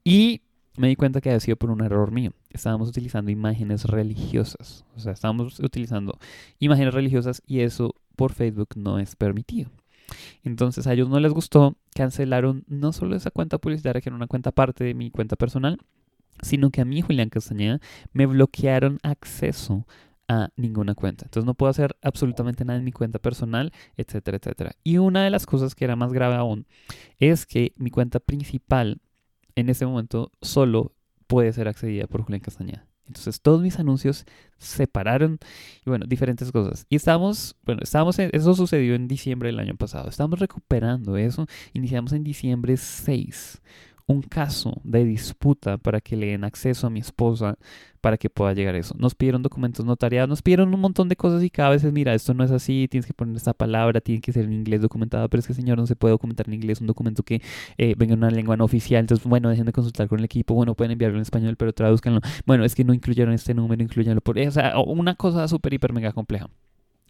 Y 0.04 0.42
me 0.76 0.88
di 0.88 0.96
cuenta 0.96 1.20
que 1.20 1.30
había 1.30 1.40
sido 1.40 1.56
por 1.56 1.70
un 1.70 1.82
error 1.82 2.12
mío. 2.12 2.32
Estábamos 2.50 2.88
utilizando 2.88 3.30
imágenes 3.30 3.84
religiosas, 3.84 4.84
o 4.94 5.00
sea, 5.00 5.12
estábamos 5.12 5.58
utilizando 5.58 6.18
imágenes 6.58 6.94
religiosas 6.94 7.42
y 7.46 7.60
eso 7.60 7.94
por 8.14 8.32
Facebook 8.32 8.70
no 8.76 8.98
es 8.98 9.16
permitido. 9.16 9.70
Entonces 10.44 10.86
a 10.86 10.92
ellos 10.92 11.08
no 11.08 11.20
les 11.20 11.32
gustó, 11.32 11.76
cancelaron 11.94 12.64
no 12.68 12.92
solo 12.92 13.16
esa 13.16 13.30
cuenta 13.30 13.58
publicitaria, 13.58 14.00
que 14.00 14.08
era 14.08 14.16
una 14.16 14.26
cuenta 14.26 14.50
aparte 14.50 14.84
de 14.84 14.94
mi 14.94 15.10
cuenta 15.10 15.36
personal, 15.36 15.78
sino 16.42 16.70
que 16.70 16.80
a 16.80 16.84
mí, 16.84 17.02
Julián 17.02 17.30
Castañeda, 17.30 17.80
me 18.12 18.26
bloquearon 18.26 18.98
acceso 19.02 19.86
a 20.28 20.50
ninguna 20.56 20.94
cuenta. 20.94 21.24
Entonces 21.24 21.46
no 21.46 21.54
puedo 21.54 21.70
hacer 21.70 21.96
absolutamente 22.02 22.64
nada 22.64 22.78
en 22.78 22.84
mi 22.84 22.92
cuenta 22.92 23.18
personal, 23.18 23.72
etcétera, 23.96 24.38
etcétera. 24.38 24.72
Y 24.82 24.98
una 24.98 25.24
de 25.24 25.30
las 25.30 25.46
cosas 25.46 25.74
que 25.74 25.84
era 25.84 25.96
más 25.96 26.12
grave 26.12 26.34
aún 26.34 26.66
es 27.18 27.46
que 27.46 27.72
mi 27.76 27.90
cuenta 27.90 28.20
principal 28.20 29.00
en 29.54 29.70
ese 29.70 29.86
momento 29.86 30.32
solo 30.42 30.92
puede 31.26 31.52
ser 31.52 31.68
accedida 31.68 32.06
por 32.06 32.22
Julián 32.22 32.40
Castañeda. 32.40 32.85
Entonces 33.06 33.40
todos 33.40 33.62
mis 33.62 33.78
anuncios 33.78 34.24
se 34.58 34.86
pararon 34.86 35.38
y 35.84 35.90
bueno, 35.90 36.06
diferentes 36.06 36.50
cosas. 36.52 36.86
Y 36.88 36.96
estábamos, 36.96 37.56
bueno, 37.64 37.82
estábamos, 37.82 38.18
eso 38.18 38.54
sucedió 38.54 38.94
en 38.94 39.08
diciembre 39.08 39.48
del 39.48 39.60
año 39.60 39.76
pasado. 39.76 40.08
Estamos 40.08 40.38
recuperando 40.38 41.16
eso. 41.16 41.46
Iniciamos 41.72 42.12
en 42.12 42.24
diciembre 42.24 42.76
6. 42.76 43.62
Un 44.06 44.22
caso 44.22 44.80
de 44.84 45.04
disputa 45.04 45.78
para 45.78 46.00
que 46.00 46.16
le 46.16 46.26
den 46.28 46.44
acceso 46.44 46.86
a 46.86 46.90
mi 46.90 47.00
esposa 47.00 47.58
para 48.00 48.16
que 48.16 48.30
pueda 48.30 48.52
llegar 48.52 48.76
a 48.76 48.78
eso. 48.78 48.94
Nos 48.98 49.16
pidieron 49.16 49.42
documentos 49.42 49.84
notariados, 49.84 50.28
nos 50.28 50.42
pidieron 50.42 50.72
un 50.72 50.80
montón 50.80 51.08
de 51.08 51.16
cosas 51.16 51.42
y 51.42 51.50
cada 51.50 51.70
vez 51.70 51.82
es, 51.82 51.92
mira, 51.92 52.14
esto 52.14 52.34
no 52.34 52.44
es 52.44 52.52
así, 52.52 52.86
tienes 52.88 53.04
que 53.06 53.14
poner 53.14 53.34
esta 53.34 53.52
palabra, 53.52 54.00
tiene 54.00 54.20
que 54.20 54.32
ser 54.32 54.44
en 54.44 54.52
inglés 54.52 54.80
documentado, 54.80 55.28
pero 55.28 55.40
es 55.40 55.46
que 55.46 55.54
señor 55.54 55.78
no 55.78 55.86
se 55.88 55.96
puede 55.96 56.12
documentar 56.12 56.46
en 56.46 56.54
inglés 56.54 56.80
un 56.80 56.86
documento 56.86 57.24
que 57.24 57.42
eh, 57.78 57.94
venga 57.98 58.14
en 58.14 58.20
una 58.20 58.30
lengua 58.30 58.56
no 58.56 58.64
oficial, 58.64 59.00
entonces 59.00 59.26
bueno, 59.26 59.48
dejen 59.50 59.66
de 59.66 59.72
consultar 59.72 60.06
con 60.08 60.20
el 60.20 60.24
equipo, 60.24 60.54
bueno, 60.54 60.74
pueden 60.76 60.92
enviarlo 60.92 61.16
en 61.18 61.22
español, 61.22 61.56
pero 61.56 61.72
traduzcanlo. 61.72 62.20
Bueno, 62.46 62.64
es 62.64 62.74
que 62.76 62.84
no 62.84 62.94
incluyeron 62.94 63.34
este 63.34 63.54
número, 63.54 63.82
incluyanlo 63.82 64.20
por... 64.20 64.38
O 64.38 64.50
sea, 64.52 64.78
una 64.78 65.16
cosa 65.16 65.48
súper, 65.48 65.74
hiper, 65.74 65.92
mega 65.92 66.12
compleja. 66.12 66.48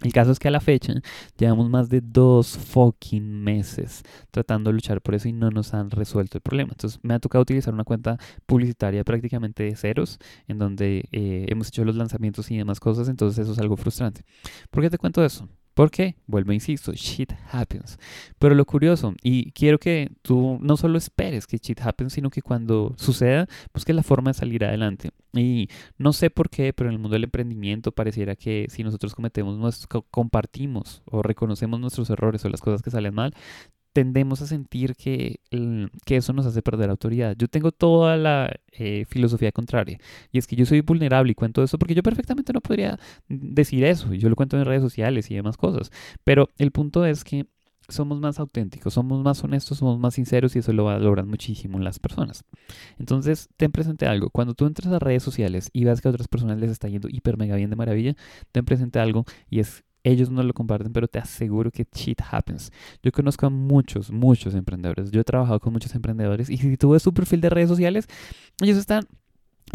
El 0.02 0.12
caso 0.12 0.30
es 0.30 0.38
que 0.38 0.48
a 0.48 0.50
la 0.50 0.60
fecha 0.60 0.94
llevamos 1.38 1.70
más 1.70 1.88
de 1.88 2.02
dos 2.02 2.58
fucking 2.58 3.42
meses 3.42 4.02
tratando 4.30 4.68
de 4.68 4.74
luchar 4.74 5.00
por 5.00 5.14
eso 5.14 5.28
y 5.28 5.32
no 5.32 5.50
nos 5.50 5.72
han 5.72 5.90
resuelto 5.90 6.36
el 6.36 6.42
problema. 6.42 6.72
Entonces 6.72 7.00
me 7.02 7.14
ha 7.14 7.18
tocado 7.18 7.42
utilizar 7.42 7.72
una 7.72 7.84
cuenta 7.84 8.18
publicitaria 8.44 9.04
prácticamente 9.04 9.62
de 9.62 9.74
ceros 9.74 10.18
en 10.48 10.58
donde 10.58 11.08
eh, 11.12 11.46
hemos 11.48 11.68
hecho 11.68 11.84
los 11.84 11.96
lanzamientos 11.96 12.50
y 12.50 12.58
demás 12.58 12.78
cosas. 12.78 13.08
Entonces 13.08 13.38
eso 13.38 13.52
es 13.52 13.58
algo 13.58 13.76
frustrante. 13.76 14.22
¿Por 14.70 14.82
qué 14.82 14.90
te 14.90 14.98
cuento 14.98 15.24
eso? 15.24 15.48
Porque, 15.76 16.16
vuelvo, 16.26 16.54
insisto, 16.54 16.94
shit 16.94 17.34
happens. 17.52 17.98
Pero 18.38 18.54
lo 18.54 18.64
curioso, 18.64 19.12
y 19.22 19.52
quiero 19.52 19.78
que 19.78 20.10
tú 20.22 20.56
no 20.62 20.78
solo 20.78 20.96
esperes 20.96 21.46
que 21.46 21.58
shit 21.58 21.78
happens, 21.82 22.14
sino 22.14 22.30
que 22.30 22.40
cuando 22.40 22.94
suceda, 22.96 23.46
busques 23.74 23.94
la 23.94 24.02
forma 24.02 24.30
de 24.30 24.38
salir 24.38 24.64
adelante. 24.64 25.10
Y 25.34 25.68
no 25.98 26.14
sé 26.14 26.30
por 26.30 26.48
qué, 26.48 26.72
pero 26.72 26.88
en 26.88 26.94
el 26.94 26.98
mundo 26.98 27.12
del 27.12 27.24
emprendimiento 27.24 27.92
pareciera 27.92 28.36
que 28.36 28.68
si 28.70 28.84
nosotros 28.84 29.14
cometemos, 29.14 29.86
compartimos 30.10 31.02
o 31.04 31.22
reconocemos 31.22 31.78
nuestros 31.78 32.08
errores 32.08 32.42
o 32.46 32.48
las 32.48 32.62
cosas 32.62 32.80
que 32.80 32.90
salen 32.90 33.12
mal, 33.12 33.34
tendemos 33.96 34.42
a 34.42 34.46
sentir 34.46 34.94
que, 34.94 35.40
que, 36.04 36.16
eso 36.16 36.34
nos 36.34 36.44
hace 36.44 36.60
perder 36.60 36.90
autoridad. 36.90 37.34
Yo 37.38 37.48
tengo 37.48 37.72
toda 37.72 38.18
la 38.18 38.54
eh, 38.72 39.06
filosofía 39.08 39.52
contraria 39.52 39.98
y 40.30 40.36
es 40.36 40.46
que 40.46 40.54
yo 40.54 40.66
soy 40.66 40.82
vulnerable 40.82 41.32
y 41.32 41.34
cuento 41.34 41.62
eso 41.62 41.78
porque 41.78 41.94
yo 41.94 42.02
perfectamente 42.02 42.52
no 42.52 42.60
podría 42.60 42.98
decir 43.26 43.84
eso 43.84 44.12
yo 44.12 44.28
lo 44.28 44.36
cuento 44.36 44.58
en 44.58 44.66
redes 44.66 44.82
sociales 44.82 45.30
y 45.30 45.34
demás 45.34 45.56
cosas. 45.56 45.90
Pero 46.24 46.50
el 46.58 46.72
punto 46.72 47.06
es 47.06 47.24
que 47.24 47.46
somos 47.88 48.20
más 48.20 48.38
auténticos, 48.38 48.92
somos 48.92 49.24
más 49.24 49.42
honestos, 49.42 49.78
somos 49.78 49.98
más 49.98 50.12
sinceros 50.12 50.54
y 50.56 50.58
eso 50.58 50.74
lo 50.74 50.84
valoran 50.84 51.26
muchísimo 51.26 51.78
las 51.78 51.98
personas. 51.98 52.44
Entonces, 52.98 53.48
ten 53.56 53.72
presente 53.72 54.04
algo. 54.04 54.28
Cuando 54.28 54.52
tú 54.52 54.66
entras 54.66 54.92
a 54.92 54.98
redes 54.98 55.22
sociales 55.22 55.70
y 55.72 55.84
ves 55.84 56.02
que 56.02 56.08
a 56.08 56.10
otras 56.10 56.28
personas 56.28 56.58
les 56.58 56.70
está 56.70 56.88
yendo 56.88 57.08
hiper 57.08 57.38
mega 57.38 57.56
bien 57.56 57.70
de 57.70 57.76
maravilla, 57.76 58.14
ten 58.52 58.66
presente 58.66 58.98
algo 58.98 59.24
y 59.48 59.60
es 59.60 59.84
ellos 60.06 60.30
no 60.30 60.42
lo 60.42 60.54
comparten, 60.54 60.92
pero 60.92 61.08
te 61.08 61.18
aseguro 61.18 61.70
que 61.72 61.84
shit 61.92 62.20
happens. 62.30 62.70
Yo 63.02 63.10
conozco 63.10 63.46
a 63.46 63.50
muchos, 63.50 64.10
muchos 64.10 64.54
emprendedores. 64.54 65.10
Yo 65.10 65.20
he 65.20 65.24
trabajado 65.24 65.58
con 65.58 65.72
muchos 65.72 65.94
emprendedores 65.94 66.48
y 66.48 66.58
si 66.58 66.76
tú 66.76 66.90
ves 66.90 67.02
su 67.02 67.12
perfil 67.12 67.40
de 67.40 67.50
redes 67.50 67.68
sociales, 67.68 68.06
ellos 68.62 68.78
están 68.78 69.06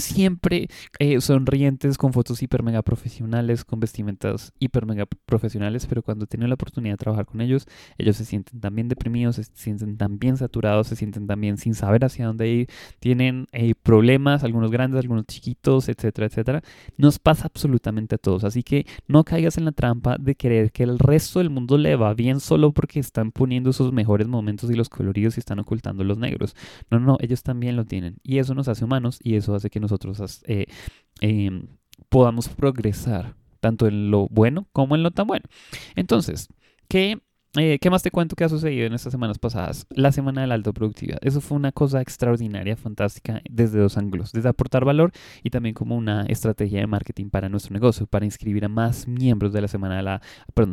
siempre 0.01 0.67
eh, 0.99 1.21
sonrientes, 1.21 1.97
con 1.97 2.13
fotos 2.13 2.41
hiper 2.41 2.63
mega 2.63 2.81
profesionales, 2.81 3.63
con 3.63 3.79
vestimentas 3.79 4.53
hiper 4.59 4.85
mega 4.85 5.05
profesionales, 5.25 5.85
pero 5.87 6.01
cuando 6.01 6.25
tienen 6.25 6.49
la 6.49 6.55
oportunidad 6.55 6.93
de 6.93 6.97
trabajar 6.97 7.25
con 7.25 7.41
ellos, 7.41 7.67
ellos 7.97 8.17
se 8.17 8.25
sienten 8.25 8.59
también 8.59 8.87
deprimidos, 8.87 9.37
se 9.37 9.43
sienten 9.43 9.97
también 9.97 10.37
saturados, 10.37 10.87
se 10.87 10.95
sienten 10.95 11.27
también 11.27 11.57
sin 11.57 11.73
saber 11.73 12.05
hacia 12.05 12.25
dónde 12.25 12.47
ir, 12.49 12.67
tienen 12.99 13.47
eh, 13.51 13.73
problemas, 13.75 14.43
algunos 14.43 14.71
grandes, 14.71 14.99
algunos 14.99 15.25
chiquitos, 15.25 15.89
etcétera, 15.89 16.27
etcétera. 16.27 16.61
Nos 16.97 17.19
pasa 17.19 17.45
absolutamente 17.45 18.15
a 18.15 18.17
todos, 18.17 18.43
así 18.43 18.63
que 18.63 18.85
no 19.07 19.23
caigas 19.23 19.57
en 19.57 19.65
la 19.65 19.71
trampa 19.71 20.17
de 20.19 20.35
creer 20.35 20.71
que 20.71 20.83
el 20.83 20.99
resto 20.99 21.39
del 21.39 21.49
mundo 21.49 21.77
le 21.77 21.95
va 21.95 22.13
bien 22.13 22.39
solo 22.39 22.71
porque 22.73 22.99
están 22.99 23.31
poniendo 23.31 23.73
sus 23.73 23.91
mejores 23.93 24.27
momentos 24.27 24.69
y 24.71 24.75
los 24.75 24.89
coloridos 24.89 25.37
y 25.37 25.39
están 25.39 25.59
ocultando 25.59 26.03
los 26.03 26.17
negros. 26.17 26.55
No, 26.89 26.99
no, 26.99 27.17
ellos 27.19 27.43
también 27.43 27.75
lo 27.75 27.85
tienen 27.85 28.17
y 28.23 28.39
eso 28.39 28.53
nos 28.55 28.67
hace 28.67 28.85
humanos 28.85 29.19
y 29.23 29.35
eso 29.35 29.55
hace 29.55 29.69
que 29.69 29.79
nosotros 29.91 30.41
eh, 30.47 30.67
em, 31.19 31.67
podamos 32.09 32.49
progresar 32.49 33.35
tanto 33.59 33.87
en 33.87 34.09
lo 34.09 34.27
bueno 34.29 34.67
como 34.71 34.95
en 34.95 35.03
lo 35.03 35.11
tan 35.11 35.27
bueno. 35.27 35.45
Entonces, 35.95 36.47
¿qué 36.87 37.19
eh, 37.57 37.79
¿Qué 37.79 37.89
más 37.89 38.01
te 38.01 38.11
cuento 38.11 38.37
que 38.37 38.45
ha 38.45 38.49
sucedido 38.49 38.85
en 38.85 38.93
estas 38.93 39.11
semanas 39.11 39.37
pasadas? 39.37 39.85
La 39.89 40.13
semana 40.13 40.39
de 40.39 40.47
la 40.47 40.55
alta 40.55 40.71
productividad. 40.71 41.17
Eso 41.21 41.41
fue 41.41 41.57
una 41.57 41.73
cosa 41.73 41.99
extraordinaria, 41.99 42.77
fantástica, 42.77 43.41
desde 43.49 43.79
dos 43.79 43.97
ángulos. 43.97 44.31
Desde 44.31 44.47
aportar 44.47 44.85
valor 44.85 45.11
y 45.43 45.49
también 45.49 45.75
como 45.75 45.97
una 45.97 46.23
estrategia 46.27 46.79
de 46.79 46.87
marketing 46.87 47.29
para 47.29 47.49
nuestro 47.49 47.73
negocio, 47.73 48.07
para 48.07 48.23
inscribir 48.23 48.63
a 48.63 48.69
más 48.69 49.05
miembros 49.05 49.51
de 49.51 49.61
la 49.61 49.67
semana 49.67 49.97
de 49.97 50.03
la, 50.03 50.21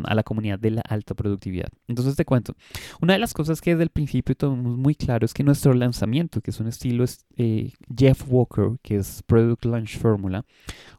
a 0.04 0.14
la 0.14 0.22
comunidad 0.22 0.60
de 0.60 0.70
la 0.70 0.82
alta 0.82 1.14
productividad. 1.14 1.68
Entonces 1.88 2.14
te 2.14 2.24
cuento, 2.24 2.54
una 3.00 3.14
de 3.14 3.18
las 3.18 3.34
cosas 3.34 3.60
que 3.60 3.70
desde 3.70 3.82
el 3.82 3.90
principio 3.90 4.36
tomamos 4.36 4.76
muy 4.76 4.94
claro 4.94 5.24
es 5.24 5.34
que 5.34 5.42
nuestro 5.42 5.74
lanzamiento, 5.74 6.40
que 6.40 6.52
es 6.52 6.60
un 6.60 6.68
estilo 6.68 7.04
eh, 7.36 7.72
Jeff 7.96 8.22
Walker, 8.28 8.78
que 8.82 8.96
es 8.96 9.24
Product 9.24 9.64
Launch 9.64 9.98
Formula, 9.98 10.44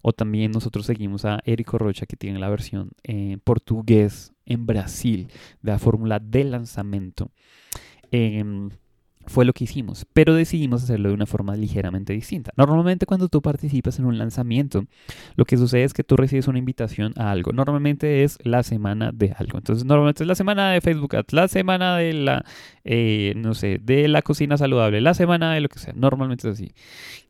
o 0.01 0.11
también 0.11 0.51
nosotros 0.51 0.85
seguimos 0.85 1.23
a 1.23 1.39
Erico 1.45 1.77
Rocha, 1.77 2.05
que 2.05 2.17
tiene 2.17 2.37
la 2.37 2.49
versión 2.49 2.91
en 3.03 3.39
portugués 3.39 4.33
en 4.49 4.65
Brasil, 4.65 5.27
de 5.61 5.71
la 5.71 5.79
fórmula 5.79 6.19
de 6.19 6.43
lanzamiento. 6.43 7.31
Em, 8.11 8.69
fue 9.29 9.45
lo 9.45 9.53
que 9.53 9.65
hicimos, 9.65 10.07
pero 10.11 10.33
decidimos 10.33 10.83
hacerlo 10.83 11.09
de 11.09 11.15
una 11.15 11.27
forma 11.27 11.55
ligeramente 11.55 12.13
distinta. 12.13 12.51
Normalmente 12.57 13.05
cuando 13.05 13.29
tú 13.29 13.41
participas 13.41 13.99
en 13.99 14.05
un 14.05 14.17
lanzamiento, 14.17 14.85
lo 15.35 15.45
que 15.45 15.55
sucede 15.55 15.83
es 15.83 15.93
que 15.93 16.03
tú 16.03 16.17
recibes 16.17 16.47
una 16.47 16.57
invitación 16.57 17.13
a 17.15 17.29
algo. 17.29 17.53
Normalmente 17.53 18.23
es 18.23 18.39
la 18.43 18.63
semana 18.63 19.11
de 19.13 19.33
algo. 19.37 19.59
Entonces, 19.59 19.85
normalmente 19.85 20.23
es 20.23 20.27
la 20.27 20.35
semana 20.35 20.71
de 20.71 20.81
Facebook 20.81 21.15
Ads, 21.15 21.33
la 21.33 21.47
semana 21.47 21.97
de 21.97 22.13
la, 22.13 22.43
eh, 22.83 23.33
no 23.35 23.53
sé, 23.53 23.79
de 23.79 24.07
la 24.07 24.23
cocina 24.23 24.57
saludable, 24.57 24.99
la 24.99 25.13
semana 25.13 25.53
de 25.53 25.61
lo 25.61 25.69
que 25.69 25.77
sea. 25.77 25.93
Normalmente 25.95 26.47
es 26.47 26.53
así. 26.55 26.71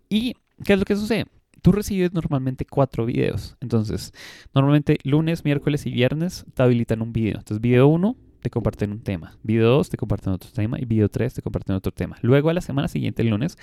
¿Y 0.08 0.36
qué 0.64 0.74
es 0.74 0.80
lo 0.80 0.86
que 0.86 0.96
sucede? 0.96 1.26
Tú 1.62 1.72
recibes 1.72 2.14
normalmente 2.14 2.66
cuatro 2.66 3.06
videos. 3.06 3.58
Entonces, 3.60 4.14
normalmente 4.54 4.98
lunes, 5.04 5.46
miércoles 5.46 5.86
y 5.86 5.92
viernes 5.92 6.46
te 6.54 6.64
habilitan 6.64 7.02
un 7.02 7.14
video. 7.14 7.38
Entonces, 7.38 7.62
video 7.62 7.88
1 7.88 8.16
te 8.42 8.50
comparten 8.50 8.92
un 8.92 9.02
tema. 9.02 9.38
Video 9.44 9.70
2 9.70 9.90
te 9.90 9.98
comparten 9.98 10.34
otro 10.34 10.50
tema. 10.52 10.80
Y 10.80 10.86
video 10.86 11.10
3 11.10 11.34
te 11.34 11.42
comparten 11.42 11.76
otro 11.76 11.92
tema. 11.92 12.18
Luego, 12.22 12.50
a 12.50 12.54
la 12.54 12.62
semana 12.62 12.88
siguiente, 12.88 13.22
el 13.22 13.30
lunes, 13.30 13.58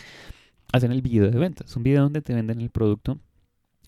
hacen 0.72 0.92
el 0.92 1.02
video 1.02 1.30
de 1.30 1.38
ventas. 1.38 1.76
Un 1.76 1.82
video 1.82 2.02
donde 2.02 2.22
te 2.22 2.34
venden 2.34 2.60
el 2.60 2.70
producto 2.70 3.18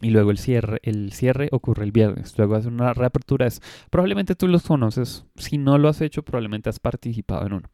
y 0.01 0.11
luego 0.11 0.31
el 0.31 0.39
cierre, 0.39 0.79
el 0.83 1.13
cierre 1.13 1.49
ocurre 1.51 1.85
el 1.85 1.93
viernes. 1.93 2.37
Luego 2.39 2.55
hace 2.55 2.69
una 2.69 2.95
reapertura. 2.95 3.47
Es, 3.47 3.61
probablemente 3.91 4.35
tú 4.35 4.47
los 4.47 4.63
conoces. 4.63 5.25
Si 5.37 5.59
no 5.59 5.77
lo 5.79 5.89
has 5.89 6.01
hecho, 6.01 6.23
probablemente 6.23 6.69
has 6.69 6.79
participado 6.79 7.47
en 7.47 7.53
uno. 7.55 7.71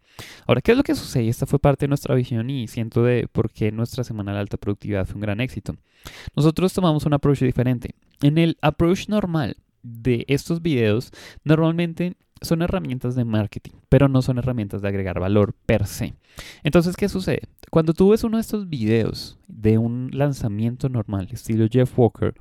Ahora, 0.47 0.61
¿qué 0.61 0.73
es 0.73 0.77
lo 0.79 0.85
que 0.85 0.95
sucede? 0.95 1.29
Esta 1.29 1.47
fue 1.47 1.59
parte 1.59 1.85
de 1.85 1.89
nuestra 1.89 2.15
visión 2.15 2.49
y 2.49 2.67
siento 2.69 3.03
de 3.03 3.29
por 3.31 3.51
qué 3.51 3.73
nuestra 3.73 4.05
semana 4.05 4.33
de 4.33 4.39
alta 4.39 4.57
productividad 4.57 5.07
fue 5.07 5.17
un 5.17 5.21
gran 5.21 5.41
éxito. 5.41 5.77
Nosotros 6.35 6.73
tomamos 6.73 7.05
un 7.05 7.15
approach 7.15 7.41
diferente. 7.41 7.95
En 8.23 8.39
el 8.39 8.57
approach 8.63 9.09
normal 9.09 9.57
de 9.83 10.25
estos 10.29 10.63
videos, 10.63 11.11
normalmente 11.45 12.17
son 12.45 12.63
herramientas 12.63 13.15
de 13.15 13.25
marketing, 13.25 13.73
pero 13.89 14.09
no 14.09 14.23
son 14.23 14.39
herramientas 14.39 14.83
de 14.83 14.89
agregar 14.89 15.21
valor 15.21 15.55
per 15.67 15.87
se. 15.87 16.15
Entonces, 16.63 16.97
¿qué 16.97 17.09
sucede? 17.09 17.43
Cuando 17.71 17.93
tú 17.93 18.11
ves 18.11 18.25
uno 18.25 18.37
de 18.37 18.43
estos 18.43 18.69
videos 18.69 19.39
de 19.49 19.79
un 19.79 20.11
lanzamiento 20.13 20.89
normal, 20.89 21.29
estilo 21.31 21.67
Jeff 21.71 21.99
Walker, 21.99 22.35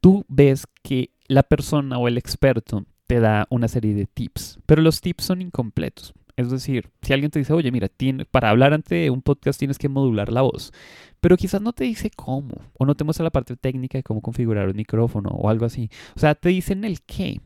tú 0.00 0.24
ves 0.28 0.66
que 0.82 1.10
la 1.28 1.42
persona 1.42 1.98
o 1.98 2.08
el 2.08 2.18
experto 2.18 2.84
te 3.06 3.20
da 3.20 3.46
una 3.50 3.68
serie 3.68 3.94
de 3.94 4.06
tips, 4.06 4.60
pero 4.66 4.82
los 4.82 5.00
tips 5.00 5.24
son 5.24 5.42
incompletos. 5.42 6.14
Es 6.36 6.50
decir, 6.50 6.90
si 7.02 7.12
alguien 7.12 7.30
te 7.30 7.38
dice, 7.38 7.52
oye, 7.52 7.70
mira, 7.70 7.88
para 8.30 8.50
hablar 8.50 8.72
ante 8.72 9.10
un 9.10 9.20
podcast 9.20 9.58
tienes 9.58 9.78
que 9.78 9.88
modular 9.88 10.32
la 10.32 10.40
voz, 10.40 10.72
pero 11.20 11.36
quizás 11.36 11.60
no 11.60 11.72
te 11.72 11.84
dice 11.84 12.10
cómo, 12.14 12.54
o 12.78 12.86
no 12.86 12.94
te 12.94 13.04
muestra 13.04 13.24
la 13.24 13.30
parte 13.30 13.56
técnica 13.56 13.98
de 13.98 14.02
cómo 14.02 14.22
configurar 14.22 14.68
un 14.68 14.76
micrófono 14.76 15.30
o 15.30 15.50
algo 15.50 15.66
así. 15.66 15.90
O 16.16 16.20
sea, 16.20 16.34
te 16.34 16.48
dicen 16.48 16.84
el 16.84 17.02
qué 17.02 17.40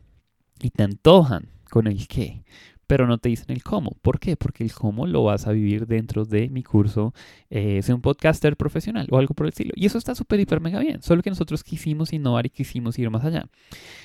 y 0.64 0.70
te 0.70 0.82
antojan 0.82 1.48
con 1.70 1.86
el 1.86 2.06
qué 2.08 2.42
pero 2.86 3.06
no 3.06 3.18
te 3.18 3.28
dicen 3.28 3.46
el 3.50 3.62
cómo. 3.62 3.96
¿Por 4.02 4.18
qué? 4.18 4.36
Porque 4.36 4.64
el 4.64 4.72
cómo 4.72 5.06
lo 5.06 5.24
vas 5.24 5.46
a 5.46 5.52
vivir 5.52 5.86
dentro 5.86 6.24
de 6.24 6.48
mi 6.48 6.62
curso, 6.62 7.14
eh, 7.50 7.80
un 7.88 8.00
podcaster 8.00 8.56
profesional 8.56 9.06
o 9.10 9.18
algo 9.18 9.34
por 9.34 9.46
el 9.46 9.50
estilo. 9.50 9.72
Y 9.76 9.86
eso 9.86 9.98
está 9.98 10.14
súper, 10.14 10.40
hiper, 10.40 10.60
mega 10.60 10.80
bien. 10.80 11.02
Solo 11.02 11.22
que 11.22 11.30
nosotros 11.30 11.62
quisimos 11.64 12.12
innovar 12.12 12.46
y 12.46 12.50
quisimos 12.50 12.98
ir 12.98 13.10
más 13.10 13.24
allá. 13.24 13.46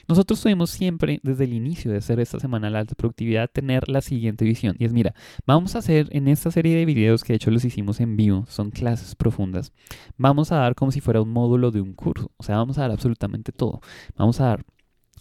Nosotros 0.08 0.42
tuvimos 0.42 0.70
siempre, 0.70 1.20
desde 1.24 1.44
el 1.44 1.54
inicio 1.54 1.92
de 1.92 1.98
hacer 1.98 2.20
esta 2.20 2.40
semana 2.40 2.70
la 2.70 2.80
alta 2.80 2.96
productividad, 2.96 3.50
tener 3.50 3.90
la 3.90 4.02
siguiente 4.02 4.46
visión. 4.46 4.76
Y 4.80 4.86
es, 4.86 4.94
mira, 4.94 5.14
vamos 5.46 5.76
a 5.76 5.80
hacer 5.80 6.08
en 6.12 6.28
esta 6.28 6.52
serie 6.52 6.76
de 6.76 6.86
videos 6.86 7.24
que 7.24 7.34
de 7.34 7.38
hecho 7.38 7.52
los 7.52 7.66
hicimos 7.66 8.00
en 8.00 8.16
vivo, 8.18 8.46
son 8.48 8.72
clases 8.72 9.16
profundas, 9.16 9.74
vamos 10.18 10.52
a 10.52 10.58
dar 10.58 10.76
como 10.76 10.92
si 10.92 11.02
fuera 11.02 11.22
un 11.22 11.30
módulo 11.30 11.72
de 11.72 11.82
un 11.82 11.94
curso. 11.94 12.32
O 12.38 12.44
sea, 12.44 12.58
vamos 12.58 12.78
a 12.78 12.82
dar 12.82 12.92
absolutamente 12.92 13.52
todo. 13.52 13.82
Vamos 14.16 14.40
a 14.40 14.46
dar 14.46 14.66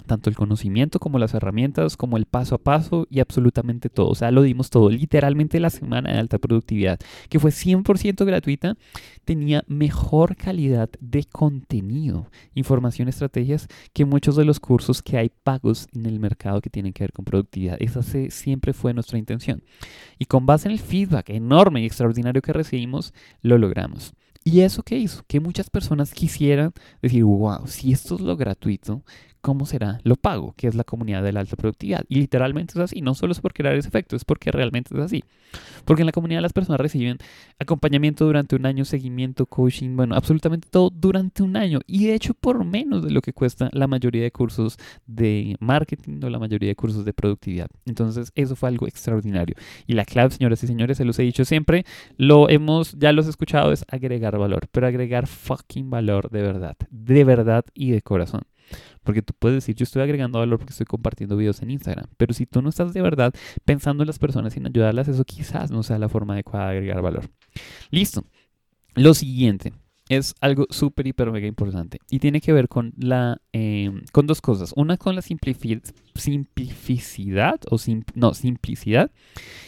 tanto 0.06 0.30
el 0.30 0.36
conocimiento 0.36 0.98
como 0.98 1.18
las 1.18 1.34
herramientas, 1.34 1.96
como 1.96 2.16
el 2.16 2.26
paso 2.26 2.54
a 2.54 2.58
paso 2.58 3.06
y 3.10 3.20
absolutamente 3.20 3.88
todo. 3.88 4.08
O 4.08 4.14
sea, 4.14 4.30
lo 4.30 4.42
dimos 4.42 4.70
todo. 4.70 4.90
Literalmente 4.90 5.60
la 5.60 5.70
semana 5.70 6.12
de 6.12 6.18
alta 6.18 6.38
productividad, 6.38 6.98
que 7.28 7.38
fue 7.38 7.50
100% 7.50 8.24
gratuita, 8.24 8.76
tenía 9.24 9.64
mejor 9.66 10.36
calidad 10.36 10.88
de 11.00 11.24
contenido, 11.24 12.30
información, 12.54 13.08
estrategias 13.08 13.68
que 13.92 14.04
muchos 14.04 14.36
de 14.36 14.44
los 14.44 14.60
cursos 14.60 15.02
que 15.02 15.18
hay 15.18 15.30
pagos 15.42 15.86
en 15.94 16.06
el 16.06 16.20
mercado 16.20 16.60
que 16.60 16.70
tienen 16.70 16.92
que 16.92 17.04
ver 17.04 17.12
con 17.12 17.24
productividad. 17.24 17.76
Esa 17.80 18.02
siempre 18.02 18.72
fue 18.72 18.94
nuestra 18.94 19.18
intención. 19.18 19.62
Y 20.18 20.24
con 20.24 20.46
base 20.46 20.68
en 20.68 20.72
el 20.72 20.78
feedback 20.78 21.30
enorme 21.30 21.82
y 21.82 21.86
extraordinario 21.86 22.42
que 22.42 22.52
recibimos, 22.52 23.12
lo 23.42 23.58
logramos. 23.58 24.14
¿Y 24.44 24.60
eso 24.60 24.82
qué 24.82 24.96
hizo? 24.96 25.24
Que 25.26 25.40
muchas 25.40 25.68
personas 25.68 26.14
quisieran 26.14 26.72
decir, 27.02 27.22
wow, 27.24 27.66
si 27.66 27.92
esto 27.92 28.14
es 28.14 28.22
lo 28.22 28.34
gratuito, 28.36 29.02
¿cómo 29.40 29.66
será? 29.66 30.00
Lo 30.04 30.16
pago, 30.16 30.54
que 30.56 30.66
es 30.66 30.74
la 30.74 30.84
comunidad 30.84 31.22
de 31.22 31.32
la 31.32 31.40
alta 31.40 31.56
productividad. 31.56 32.04
Y 32.08 32.16
literalmente 32.16 32.72
es 32.74 32.78
así, 32.78 33.00
no 33.00 33.14
solo 33.14 33.32
es 33.32 33.40
por 33.40 33.52
crear 33.52 33.74
ese 33.74 33.88
efecto, 33.88 34.16
es 34.16 34.24
porque 34.24 34.50
realmente 34.50 34.94
es 34.94 35.00
así. 35.00 35.24
Porque 35.84 36.02
en 36.02 36.06
la 36.06 36.12
comunidad 36.12 36.42
las 36.42 36.52
personas 36.52 36.80
reciben 36.80 37.18
acompañamiento 37.58 38.24
durante 38.26 38.56
un 38.56 38.66
año, 38.66 38.84
seguimiento, 38.84 39.46
coaching, 39.46 39.96
bueno, 39.96 40.14
absolutamente 40.14 40.68
todo 40.70 40.90
durante 40.90 41.42
un 41.42 41.56
año. 41.56 41.80
Y 41.86 42.06
de 42.06 42.14
hecho 42.14 42.34
por 42.34 42.64
menos 42.64 43.04
de 43.04 43.10
lo 43.10 43.22
que 43.22 43.32
cuesta 43.32 43.70
la 43.72 43.86
mayoría 43.86 44.22
de 44.22 44.30
cursos 44.30 44.76
de 45.06 45.56
marketing 45.60 46.20
o 46.22 46.28
la 46.28 46.38
mayoría 46.38 46.68
de 46.68 46.76
cursos 46.76 47.04
de 47.04 47.12
productividad. 47.12 47.68
Entonces 47.86 48.32
eso 48.34 48.56
fue 48.56 48.68
algo 48.68 48.86
extraordinario. 48.86 49.56
Y 49.86 49.94
la 49.94 50.04
clave, 50.04 50.30
señoras 50.30 50.62
y 50.62 50.66
señores, 50.66 50.98
se 50.98 51.04
los 51.04 51.18
he 51.18 51.22
dicho 51.22 51.44
siempre, 51.44 51.84
lo 52.16 52.48
hemos, 52.48 52.92
ya 52.98 53.12
los 53.12 53.26
he 53.26 53.30
escuchado, 53.30 53.72
es 53.72 53.84
agregar 53.88 54.36
valor, 54.38 54.68
pero 54.70 54.86
agregar 54.86 55.26
fucking 55.26 55.90
valor 55.90 56.30
de 56.30 56.42
verdad, 56.42 56.76
de 56.90 57.24
verdad 57.24 57.64
y 57.74 57.90
de 57.90 58.02
corazón. 58.02 58.42
Porque 59.02 59.22
tú 59.22 59.34
puedes 59.38 59.56
decir, 59.56 59.74
yo 59.74 59.84
estoy 59.84 60.02
agregando 60.02 60.38
valor 60.38 60.58
porque 60.58 60.72
estoy 60.72 60.86
compartiendo 60.86 61.36
videos 61.36 61.62
en 61.62 61.70
Instagram. 61.70 62.06
Pero 62.16 62.34
si 62.34 62.46
tú 62.46 62.62
no 62.62 62.68
estás 62.68 62.92
de 62.92 63.02
verdad 63.02 63.34
pensando 63.64 64.02
en 64.02 64.06
las 64.06 64.18
personas 64.18 64.52
sin 64.52 64.66
ayudarlas, 64.66 65.08
eso 65.08 65.24
quizás 65.24 65.70
no 65.70 65.82
sea 65.82 65.98
la 65.98 66.08
forma 66.08 66.34
adecuada 66.34 66.70
de 66.70 66.78
agregar 66.78 67.02
valor. 67.02 67.30
Listo. 67.90 68.24
Lo 68.94 69.14
siguiente 69.14 69.72
es 70.08 70.34
algo 70.40 70.66
súper, 70.70 71.06
hiper, 71.06 71.30
mega 71.30 71.46
importante. 71.46 72.00
Y 72.10 72.18
tiene 72.18 72.40
que 72.40 72.52
ver 72.52 72.68
con, 72.68 72.94
la, 72.96 73.40
em, 73.52 74.02
con 74.12 74.26
dos 74.26 74.40
cosas. 74.40 74.72
Una 74.76 74.96
con 74.96 75.14
la 75.14 75.22
simplicidad, 75.22 75.82
o 77.70 77.76
no, 78.14 78.34
simplicidad. 78.34 79.10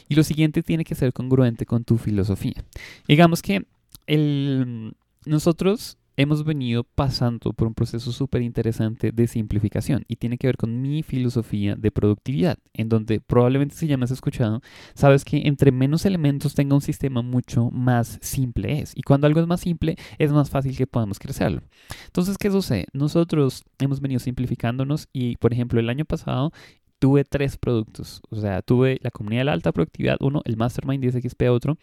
Y 0.08 0.14
lo 0.14 0.24
siguiente 0.24 0.62
tiene 0.62 0.84
que 0.84 0.94
ser 0.94 1.12
congruente 1.12 1.66
con 1.66 1.84
tu 1.84 1.98
filosofía. 1.98 2.64
Digamos 3.06 3.42
que 3.42 3.66
el, 4.06 4.94
nosotros 5.26 5.98
hemos 6.20 6.44
venido 6.44 6.84
pasando 6.84 7.54
por 7.54 7.66
un 7.66 7.74
proceso 7.74 8.12
súper 8.12 8.42
interesante 8.42 9.10
de 9.10 9.26
simplificación 9.26 10.04
y 10.06 10.16
tiene 10.16 10.36
que 10.36 10.48
ver 10.48 10.58
con 10.58 10.82
mi 10.82 11.02
filosofía 11.02 11.76
de 11.76 11.90
productividad, 11.90 12.58
en 12.74 12.90
donde 12.90 13.20
probablemente 13.20 13.74
si 13.74 13.86
ya 13.86 13.96
me 13.96 14.04
has 14.04 14.10
escuchado, 14.10 14.60
sabes 14.94 15.24
que 15.24 15.46
entre 15.46 15.72
menos 15.72 16.04
elementos 16.04 16.54
tenga 16.54 16.74
un 16.74 16.82
sistema 16.82 17.22
mucho 17.22 17.70
más 17.70 18.18
simple 18.20 18.80
es. 18.80 18.92
Y 18.94 19.02
cuando 19.02 19.26
algo 19.26 19.40
es 19.40 19.46
más 19.46 19.60
simple, 19.60 19.96
es 20.18 20.30
más 20.30 20.50
fácil 20.50 20.76
que 20.76 20.86
podamos 20.86 21.18
crecerlo. 21.18 21.62
Entonces, 22.04 22.36
¿qué 22.36 22.50
sucede? 22.50 22.86
Nosotros 22.92 23.64
hemos 23.78 24.02
venido 24.02 24.20
simplificándonos 24.20 25.08
y, 25.14 25.36
por 25.36 25.54
ejemplo, 25.54 25.80
el 25.80 25.88
año 25.88 26.04
pasado 26.04 26.52
tuve 26.98 27.24
tres 27.24 27.56
productos. 27.56 28.20
O 28.28 28.36
sea, 28.36 28.60
tuve 28.60 28.98
la 29.00 29.10
comunidad 29.10 29.40
de 29.40 29.44
la 29.46 29.52
alta 29.54 29.72
productividad, 29.72 30.18
uno, 30.20 30.42
el 30.44 30.58
Mastermind 30.58 31.02
10XP 31.02 31.50
otro, 31.50 31.78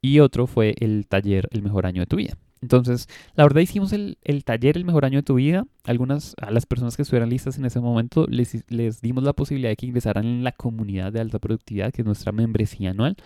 y 0.00 0.20
otro 0.20 0.46
fue 0.46 0.74
el 0.78 1.06
taller 1.06 1.48
El 1.52 1.62
mejor 1.62 1.84
año 1.84 2.00
de 2.00 2.06
tu 2.06 2.16
vida. 2.16 2.38
Entonces, 2.64 3.08
la 3.34 3.44
verdad 3.44 3.60
hicimos 3.60 3.92
el, 3.92 4.16
taller 4.44 4.78
El 4.78 4.86
mejor 4.86 5.04
año 5.04 5.18
de 5.18 5.22
tu 5.22 5.34
vida. 5.34 5.66
Algunas, 5.84 6.34
a 6.40 6.50
las 6.50 6.64
personas 6.64 6.96
que 6.96 7.02
estuvieran 7.02 7.28
listas 7.28 7.58
en 7.58 7.66
ese 7.66 7.78
momento, 7.78 8.26
les, 8.26 8.64
les 8.70 9.02
dimos 9.02 9.22
la 9.22 9.34
posibilidad 9.34 9.68
de 9.68 9.76
que 9.76 9.86
ingresaran 9.86 10.24
en 10.24 10.44
la 10.44 10.52
comunidad 10.52 11.12
de 11.12 11.20
alta 11.20 11.38
productividad, 11.38 11.92
que 11.92 12.00
es 12.00 12.06
nuestra 12.06 12.32
membresía 12.32 12.92
anual. 12.92 13.16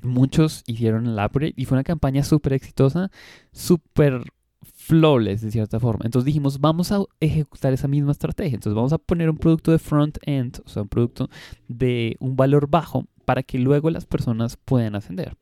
Muchos 0.00 0.62
hicieron 0.66 1.06
el 1.06 1.18
upgrade 1.18 1.52
y 1.56 1.66
fue 1.66 1.76
una 1.76 1.84
campaña 1.84 2.24
súper 2.24 2.54
exitosa, 2.54 3.10
súper 3.52 4.22
flawless 4.62 5.42
de 5.42 5.50
cierta 5.50 5.78
forma. 5.78 6.06
Entonces 6.06 6.24
dijimos, 6.24 6.58
vamos 6.58 6.90
a 6.90 7.00
ejecutar 7.20 7.74
esa 7.74 7.86
misma 7.86 8.12
estrategia. 8.12 8.54
Entonces 8.54 8.74
vamos 8.74 8.94
a 8.94 8.98
poner 8.98 9.28
un 9.28 9.36
producto 9.36 9.72
de 9.72 9.78
front-end, 9.78 10.62
o 10.64 10.68
sea, 10.70 10.82
un 10.82 10.88
producto 10.88 11.28
de 11.68 12.16
un 12.20 12.34
valor 12.34 12.66
bajo 12.70 13.04
para 13.26 13.42
que 13.42 13.58
luego 13.58 13.90
las 13.90 14.06
personas 14.06 14.56
puedan 14.56 14.94
ascender. 14.94 15.36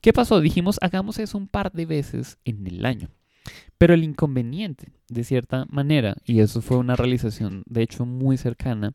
¿Qué 0.00 0.12
pasó? 0.12 0.40
Dijimos, 0.40 0.78
hagamos 0.80 1.18
eso 1.18 1.38
un 1.38 1.48
par 1.48 1.72
de 1.72 1.86
veces 1.86 2.38
en 2.44 2.66
el 2.66 2.84
año. 2.86 3.10
Pero 3.78 3.94
el 3.94 4.04
inconveniente, 4.04 4.92
de 5.08 5.24
cierta 5.24 5.66
manera, 5.70 6.16
y 6.24 6.40
eso 6.40 6.60
fue 6.60 6.76
una 6.76 6.96
realización 6.96 7.62
de 7.66 7.82
hecho 7.82 8.04
muy 8.04 8.36
cercana, 8.36 8.92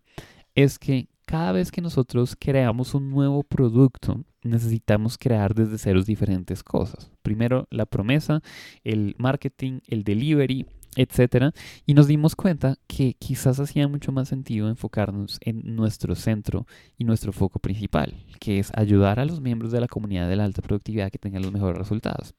es 0.56 0.78
que 0.78 1.08
cada 1.26 1.52
vez 1.52 1.72
que 1.72 1.82
nosotros 1.82 2.36
creamos 2.38 2.94
un 2.94 3.10
nuevo 3.10 3.44
producto, 3.44 4.24
necesitamos 4.44 5.18
crear 5.18 5.56
desde 5.56 5.78
ceros 5.78 6.06
diferentes 6.06 6.64
cosas. 6.64 7.12
Primero 7.22 7.68
la 7.72 7.86
promesa, 7.86 8.42
el 8.84 9.16
marketing, 9.18 9.80
el 9.88 10.04
delivery, 10.04 10.68
etcétera, 10.96 11.54
y 11.86 11.94
nos 11.94 12.08
dimos 12.08 12.36
cuenta 12.36 12.78
que 12.88 13.14
quizás 13.14 13.60
hacía 13.60 13.88
mucho 13.88 14.12
más 14.12 14.30
sentido 14.30 14.70
enfocarnos 14.70 15.38
en 15.42 15.76
nuestro 15.76 16.16
centro 16.16 16.68
y 16.98 17.04
nuestro 17.04 17.34
foco 17.34 17.60
principal, 17.60 18.14
que 18.40 18.60
es 18.60 18.72
ayudar 18.76 19.20
a 19.20 19.26
los 19.26 19.42
miembros 19.42 19.72
de 19.72 19.82
la 19.82 19.88
comunidad 19.88 20.30
de 20.30 20.36
la 20.36 20.46
alta 20.46 20.62
productividad 20.62 21.12
que 21.12 21.20
tengan 21.20 21.42
los 21.42 21.52
mejores 21.52 21.78
resultados. 21.78 22.34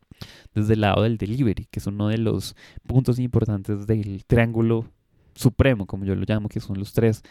Desde 0.55 0.75
el 0.75 0.83
lado 0.83 1.03
del 1.03 1.19
delivery, 1.19 1.67
que 1.71 1.81
es 1.81 1.87
uno 1.87 2.09
de 2.09 2.19
los 2.19 2.55
puntos 2.87 3.19
importantes 3.19 3.87
del 3.87 4.25
triángulo 4.25 4.87
supremo, 5.35 5.87
como 5.87 6.05
yo 6.05 6.15
lo 6.15 6.25
llamo, 6.27 6.49
que 6.49 6.61
son 6.61 6.79
los 6.79 6.93
tres 6.93 7.23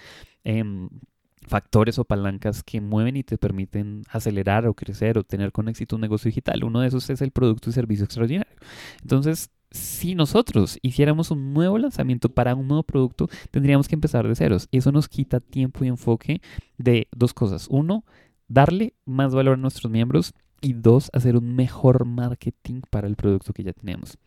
em, 0.43 0.89
factores 1.47 1.99
o 1.99 2.05
palancas 2.05 2.63
que 2.63 2.81
mueven 2.81 3.17
y 3.17 3.23
te 3.23 3.38
permiten 3.38 4.03
acelerar 4.09 4.67
o 4.67 4.73
crecer 4.73 5.17
o 5.17 5.23
tener 5.23 5.51
con 5.51 5.67
éxito 5.67 5.95
un 5.95 6.01
negocio 6.01 6.29
digital. 6.29 6.63
Uno 6.63 6.81
de 6.81 6.88
esos 6.88 7.09
es 7.09 7.21
el 7.21 7.31
producto 7.31 7.69
y 7.69 7.73
servicio 7.73 8.05
extraordinario. 8.05 8.53
Entonces, 9.01 9.49
si 9.73 10.13
nosotros 10.13 10.77
hiciéramos 10.83 11.31
un 11.31 11.53
nuevo 11.53 11.77
lanzamiento 11.77 12.29
para 12.29 12.55
un 12.55 12.67
nuevo 12.67 12.83
producto, 12.83 13.27
tendríamos 13.51 13.88
que 13.88 13.95
empezar 13.95 14.27
de 14.27 14.36
ceros. 14.36 14.69
Eso 14.71 14.91
nos 14.91 15.09
quita 15.09 15.39
tiempo 15.39 15.83
y 15.83 15.88
enfoque 15.88 16.41
de 16.77 17.07
dos 17.12 17.33
cosas. 17.33 17.67
Uno, 17.69 18.05
darle 18.47 18.93
más 19.05 19.33
valor 19.33 19.55
a 19.55 19.62
nuestros 19.62 19.91
miembros 19.91 20.33
y 20.62 20.73
dos, 20.73 21.09
hacer 21.12 21.36
un 21.36 21.55
mejor 21.55 22.05
marketing 22.05 22.81
para 22.89 23.07
el 23.07 23.15
producto 23.15 23.51
que 23.51 23.63
ya 23.63 23.73
tenemos. 23.73 24.17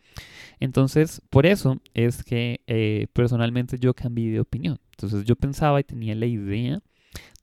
Entonces, 0.59 1.21
por 1.29 1.45
eso 1.45 1.79
es 1.93 2.23
que 2.23 2.61
eh, 2.67 3.07
personalmente 3.13 3.77
yo 3.79 3.93
cambié 3.93 4.31
de 4.31 4.41
opinión. 4.41 4.77
Entonces 4.91 5.23
yo 5.23 5.35
pensaba 5.35 5.79
y 5.79 5.83
tenía 5.83 6.13
la 6.13 6.25
idea 6.25 6.81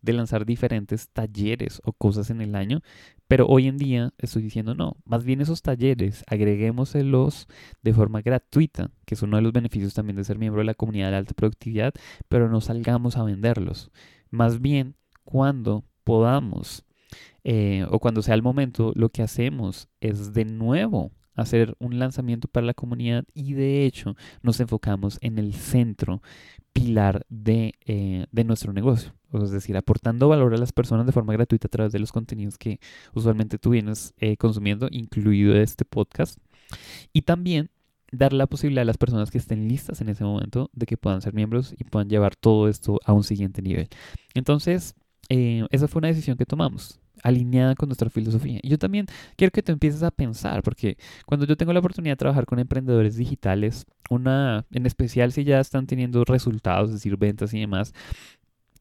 de 0.03 0.13
lanzar 0.13 0.45
diferentes 0.45 1.09
talleres 1.09 1.81
o 1.85 1.93
cosas 1.93 2.31
en 2.31 2.41
el 2.41 2.55
año, 2.55 2.83
pero 3.27 3.47
hoy 3.47 3.69
en 3.69 3.79
día 3.79 4.13
estoy 4.19 4.43
diciendo 4.43 4.75
no, 4.75 4.97
más 5.05 5.25
bien 5.25 5.41
esos 5.41 5.63
talleres 5.63 6.25
agreguémoselos 6.27 7.49
de 7.83 7.95
forma 7.95 8.21
gratuita, 8.21 8.91
que 9.07 9.15
es 9.15 9.23
uno 9.23 9.37
de 9.37 9.43
los 9.43 9.53
beneficios 9.53 9.95
también 9.95 10.17
de 10.17 10.25
ser 10.25 10.39
miembro 10.39 10.61
de 10.61 10.67
la 10.67 10.75
comunidad 10.75 11.11
de 11.11 11.17
alta 11.17 11.35
productividad, 11.35 11.95
pero 12.29 12.49
no 12.49 12.61
salgamos 12.61 13.17
a 13.17 13.25
venderlos. 13.25 13.91
Más 14.31 14.61
bien, 14.61 14.97
cuando 15.25 15.85
podamos 16.05 16.85
eh, 17.45 17.87
o 17.91 17.99
cuando 17.99 18.23
sea 18.23 18.35
el 18.35 18.43
momento, 18.43 18.93
lo 18.95 19.11
que 19.11 19.23
hacemos 19.23 19.89
es 20.01 20.33
de 20.33 20.45
nuevo 20.45 21.13
hacer 21.35 21.75
un 21.79 21.99
lanzamiento 21.99 22.49
para 22.49 22.67
la 22.67 22.75
comunidad 22.75 23.25
y 23.35 23.55
de 23.55 23.85
hecho 23.87 24.17
nos 24.43 24.61
enfocamos 24.61 25.19
en 25.21 25.39
el 25.39 25.55
centro 25.55 26.23
pilar 26.73 27.25
de, 27.29 27.75
eh, 27.87 28.27
de 28.31 28.45
nuestro 28.45 28.73
negocio 28.73 29.13
es 29.43 29.51
decir, 29.51 29.77
aportando 29.77 30.29
valor 30.29 30.55
a 30.55 30.59
las 30.59 30.73
personas 30.73 31.07
de 31.07 31.13
forma 31.13 31.33
gratuita 31.33 31.67
a 31.67 31.71
través 31.71 31.93
de 31.93 31.99
los 31.99 32.13
contenidos 32.13 32.59
que 32.59 32.79
usualmente 33.15 33.59
tú 33.59 33.71
vienes 33.71 34.15
eh, 34.19 34.37
consumiendo, 34.37 34.89
incluido 34.91 35.57
este 35.57 35.85
podcast. 35.85 36.39
Y 37.13 37.23
también 37.23 37.71
dar 38.13 38.33
la 38.33 38.47
posibilidad 38.47 38.83
a 38.83 38.87
las 38.87 38.99
personas 38.99 39.31
que 39.31 39.39
estén 39.39 39.67
listas 39.67 40.01
en 40.01 40.09
ese 40.09 40.25
momento 40.25 40.71
de 40.73 40.87
que 40.87 40.97
puedan 40.97 41.21
ser 41.21 41.35
miembros 41.35 41.75
y 41.77 41.85
puedan 41.85 42.09
llevar 42.09 42.37
todo 42.37 42.69
esto 42.69 43.01
a 43.05 43.13
un 43.13 43.25
siguiente 43.25 43.61
nivel. 43.61 43.89
Entonces, 44.35 44.95
eh, 45.29 45.67
esa 45.71 45.89
fue 45.89 46.01
una 46.01 46.09
decisión 46.09 46.37
que 46.37 46.47
tomamos 46.47 47.01
alineada 47.25 47.75
con 47.75 47.89
nuestra 47.89 48.11
filosofía. 48.11 48.61
Y 48.63 48.69
yo 48.69 48.79
también 48.79 49.07
quiero 49.37 49.51
que 49.51 49.63
te 49.63 49.73
empieces 49.73 50.05
a 50.05 50.13
pensar, 50.13 50.63
porque 50.63 50.97
cuando 51.27 51.47
yo 51.47 51.57
tengo 51.57 51.73
la 51.73 51.81
oportunidad 51.81 52.13
de 52.13 52.19
trabajar 52.19 52.47
con 52.47 52.61
emprendedores 52.61 53.17
digitales, 53.17 53.87
una, 54.11 54.65
en 54.71 54.87
especial 54.87 55.33
si 55.33 55.43
ya 55.43 55.59
están 55.59 55.87
teniendo 55.87 56.23
resultados, 56.25 56.91
es 56.91 56.97
decir, 56.97 57.17
ventas 57.17 57.53
y 57.55 57.61
demás, 57.61 57.93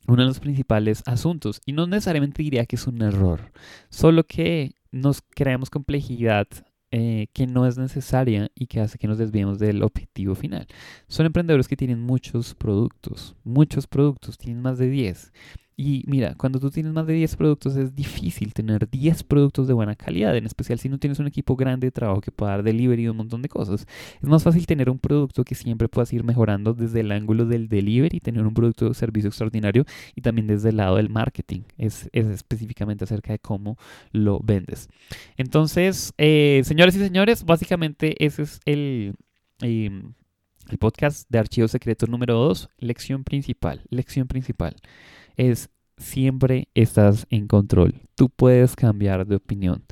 uno 0.07 0.21
de 0.21 0.27
los 0.27 0.39
principales 0.39 1.01
asuntos. 1.07 1.61
Y 1.65 1.71
no 1.71 1.87
necesariamente 1.87 2.43
diría 2.43 2.65
que 2.65 2.75
es 2.75 2.85
un 2.85 3.01
error, 3.01 3.51
solo 3.89 4.25
que 4.25 4.75
nos 4.91 5.21
creamos 5.21 5.69
complejidad 5.69 6.47
eh, 6.95 7.25
que 7.33 7.47
no 7.47 7.65
es 7.65 7.75
necesaria 7.79 8.51
y 8.53 8.67
que 8.67 8.79
hace 8.79 8.99
que 8.99 9.07
nos 9.07 9.17
desviemos 9.17 9.57
del 9.57 9.81
objetivo 9.81 10.35
final. 10.35 10.67
Son 11.07 11.25
emprendedores 11.25 11.67
que 11.67 11.75
tienen 11.75 11.99
muchos 11.99 12.53
productos, 12.53 13.35
muchos 13.43 13.87
productos, 13.87 14.37
tienen 14.37 14.61
más 14.61 14.77
de 14.77 14.89
10. 14.89 15.33
Y 15.75 16.03
mira, 16.07 16.35
cuando 16.35 16.59
tú 16.59 16.69
tienes 16.69 16.93
más 16.93 17.07
de 17.07 17.13
10 17.13 17.35
productos 17.35 17.75
es 17.75 17.95
difícil 17.95 18.53
tener 18.53 18.87
10 18.89 19.23
productos 19.23 19.67
de 19.67 19.73
buena 19.73 19.95
calidad, 19.95 20.35
en 20.37 20.45
especial 20.45 20.77
si 20.77 20.87
no 20.87 20.99
tienes 20.99 21.17
un 21.19 21.25
equipo 21.25 21.55
grande 21.55 21.87
de 21.87 21.91
trabajo 21.91 22.21
que 22.21 22.31
pueda 22.31 22.51
dar 22.51 22.63
delivery 22.63 23.03
y 23.03 23.07
un 23.07 23.17
montón 23.17 23.41
de 23.41 23.49
cosas. 23.49 23.87
Es 24.21 24.29
más 24.29 24.43
fácil 24.43 24.67
tener 24.67 24.89
un 24.89 24.99
producto 24.99 25.43
que 25.43 25.55
siempre 25.55 25.87
puedas 25.87 26.13
ir 26.13 26.23
mejorando 26.23 26.73
desde 26.73 26.99
el 26.99 27.11
ángulo 27.11 27.45
del 27.45 27.69
delivery, 27.69 28.19
tener 28.19 28.45
un 28.45 28.53
producto 28.53 28.87
de 28.89 28.93
servicio 28.93 29.29
extraordinario 29.29 29.85
y 30.15 30.21
también 30.21 30.47
desde 30.47 30.69
el 30.69 30.77
lado 30.77 30.97
del 30.97 31.09
marketing. 31.09 31.61
Es, 31.77 32.07
específicamente 32.13 33.05
acerca 33.05 33.33
de 33.33 33.39
cómo 33.39 33.77
lo 34.11 34.39
vendes. 34.41 34.89
Entonces, 35.37 36.13
eh, 36.19 36.61
señores 36.65 36.95
y 36.95 36.99
señores, 36.99 37.43
básicamente 37.45 38.23
ese 38.23 38.43
es 38.43 38.59
el... 38.65 39.15
Em, 39.61 40.13
podcast 40.79 41.29
de 41.29 41.39
Archivo 41.39 41.67
Secreto 41.67 42.07
número 42.07 42.35
2, 42.35 42.69
lección 42.79 43.23
principal. 43.23 43.81
Lección 43.89 44.27
principal 44.27 44.75
es 45.37 45.69
siempre 45.97 46.69
estás 46.73 47.25
en 47.29 47.47
control. 47.47 48.01
Tú 48.15 48.29
puedes 48.29 48.75
cambiar 48.75 49.25
de 49.25 49.35
opinión. 49.35 49.83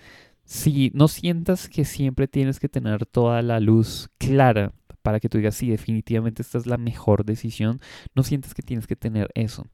Si 0.43 0.91
no 0.93 1.07
sientas 1.07 1.69
que 1.69 1.85
siempre 1.85 2.27
tienes 2.27 2.59
que 2.59 2.69
tener 2.69 3.05
toda 3.05 3.41
la 3.41 3.59
luz 3.59 4.09
clara 4.17 4.73
para 5.01 5.19
que 5.19 5.29
tú 5.29 5.37
digas, 5.37 5.55
sí, 5.55 5.69
definitivamente 5.69 6.41
esta 6.41 6.57
es 6.57 6.67
la 6.67 6.77
mejor 6.77 7.25
decisión, 7.25 7.79
no 8.15 8.23
sientas 8.23 8.53
que 8.53 8.61
tienes 8.61 8.87
que 8.87 8.95
tener 8.95 9.29
eso. 9.33 9.65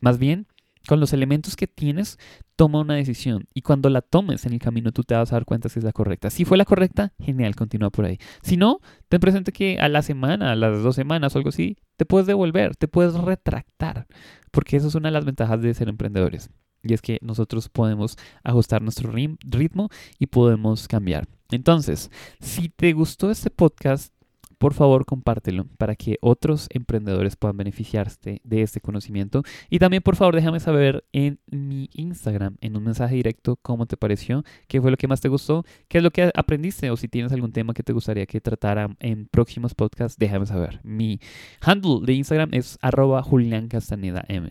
Más 0.00 0.18
bien, 0.18 0.46
con 0.86 0.98
los 0.98 1.12
elementos 1.12 1.56
que 1.56 1.66
tienes, 1.66 2.18
toma 2.56 2.80
una 2.80 2.94
decisión. 2.94 3.46
Y 3.54 3.62
cuando 3.62 3.90
la 3.90 4.00
tomes 4.00 4.46
en 4.46 4.54
el 4.54 4.58
camino, 4.58 4.92
tú 4.92 5.02
te 5.02 5.14
vas 5.14 5.32
a 5.32 5.36
dar 5.36 5.44
cuenta 5.44 5.68
si 5.68 5.78
es 5.78 5.84
la 5.84 5.92
correcta. 5.92 6.30
Si 6.30 6.44
fue 6.44 6.56
la 6.56 6.64
correcta, 6.64 7.12
genial, 7.20 7.54
continúa 7.54 7.90
por 7.90 8.06
ahí. 8.06 8.18
Si 8.42 8.56
no, 8.56 8.80
ten 9.08 9.20
presente 9.20 9.52
que 9.52 9.78
a 9.78 9.88
la 9.88 10.02
semana, 10.02 10.52
a 10.52 10.56
las 10.56 10.82
dos 10.82 10.96
semanas 10.96 11.34
o 11.34 11.38
algo 11.38 11.50
así, 11.50 11.76
te 11.96 12.06
puedes 12.06 12.26
devolver, 12.26 12.76
te 12.76 12.88
puedes 12.88 13.14
retractar. 13.14 14.06
Porque 14.50 14.76
eso 14.76 14.88
es 14.88 14.94
una 14.94 15.08
de 15.08 15.12
las 15.12 15.24
ventajas 15.24 15.60
de 15.60 15.74
ser 15.74 15.88
emprendedores. 15.88 16.50
Y 16.82 16.94
es 16.94 17.02
que 17.02 17.18
nosotros 17.20 17.68
podemos 17.68 18.16
ajustar 18.42 18.82
nuestro 18.82 19.12
ritmo 19.12 19.90
y 20.18 20.26
podemos 20.26 20.88
cambiar. 20.88 21.28
Entonces, 21.50 22.10
si 22.40 22.68
te 22.70 22.92
gustó 22.92 23.30
este 23.30 23.50
podcast, 23.50 24.14
por 24.60 24.74
favor 24.74 25.06
compártelo 25.06 25.64
para 25.78 25.96
que 25.96 26.18
otros 26.20 26.68
emprendedores 26.68 27.34
puedan 27.34 27.56
beneficiarse 27.56 28.42
de 28.44 28.60
este 28.60 28.82
conocimiento. 28.82 29.42
Y 29.70 29.78
también 29.78 30.02
por 30.02 30.16
favor 30.16 30.34
déjame 30.34 30.60
saber 30.60 31.02
en 31.12 31.40
mi 31.46 31.88
Instagram, 31.94 32.58
en 32.60 32.76
un 32.76 32.84
mensaje 32.84 33.14
directo, 33.14 33.56
cómo 33.62 33.86
te 33.86 33.96
pareció, 33.96 34.44
qué 34.68 34.82
fue 34.82 34.90
lo 34.90 34.98
que 34.98 35.08
más 35.08 35.22
te 35.22 35.30
gustó, 35.30 35.64
qué 35.88 35.98
es 35.98 36.04
lo 36.04 36.10
que 36.10 36.30
aprendiste 36.34 36.90
o 36.90 36.98
si 36.98 37.08
tienes 37.08 37.32
algún 37.32 37.52
tema 37.52 37.72
que 37.72 37.82
te 37.82 37.94
gustaría 37.94 38.26
que 38.26 38.42
tratara 38.42 38.94
en 39.00 39.28
próximos 39.28 39.74
podcasts, 39.74 40.18
déjame 40.18 40.44
saber. 40.44 40.80
Mi 40.82 41.20
handle 41.62 42.00
de 42.04 42.12
Instagram 42.12 42.50
es 42.52 42.78
arroba 42.82 43.22
Julián 43.22 43.68
Castaneda 43.68 44.26
M. 44.28 44.50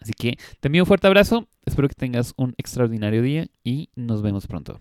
Así 0.00 0.14
que 0.14 0.36
te 0.58 0.66
envío 0.66 0.82
un 0.82 0.86
fuerte 0.86 1.06
abrazo, 1.06 1.46
espero 1.64 1.88
que 1.88 1.94
tengas 1.94 2.34
un 2.36 2.54
extraordinario 2.58 3.22
día 3.22 3.46
y 3.62 3.88
nos 3.94 4.20
vemos 4.20 4.48
pronto. 4.48 4.80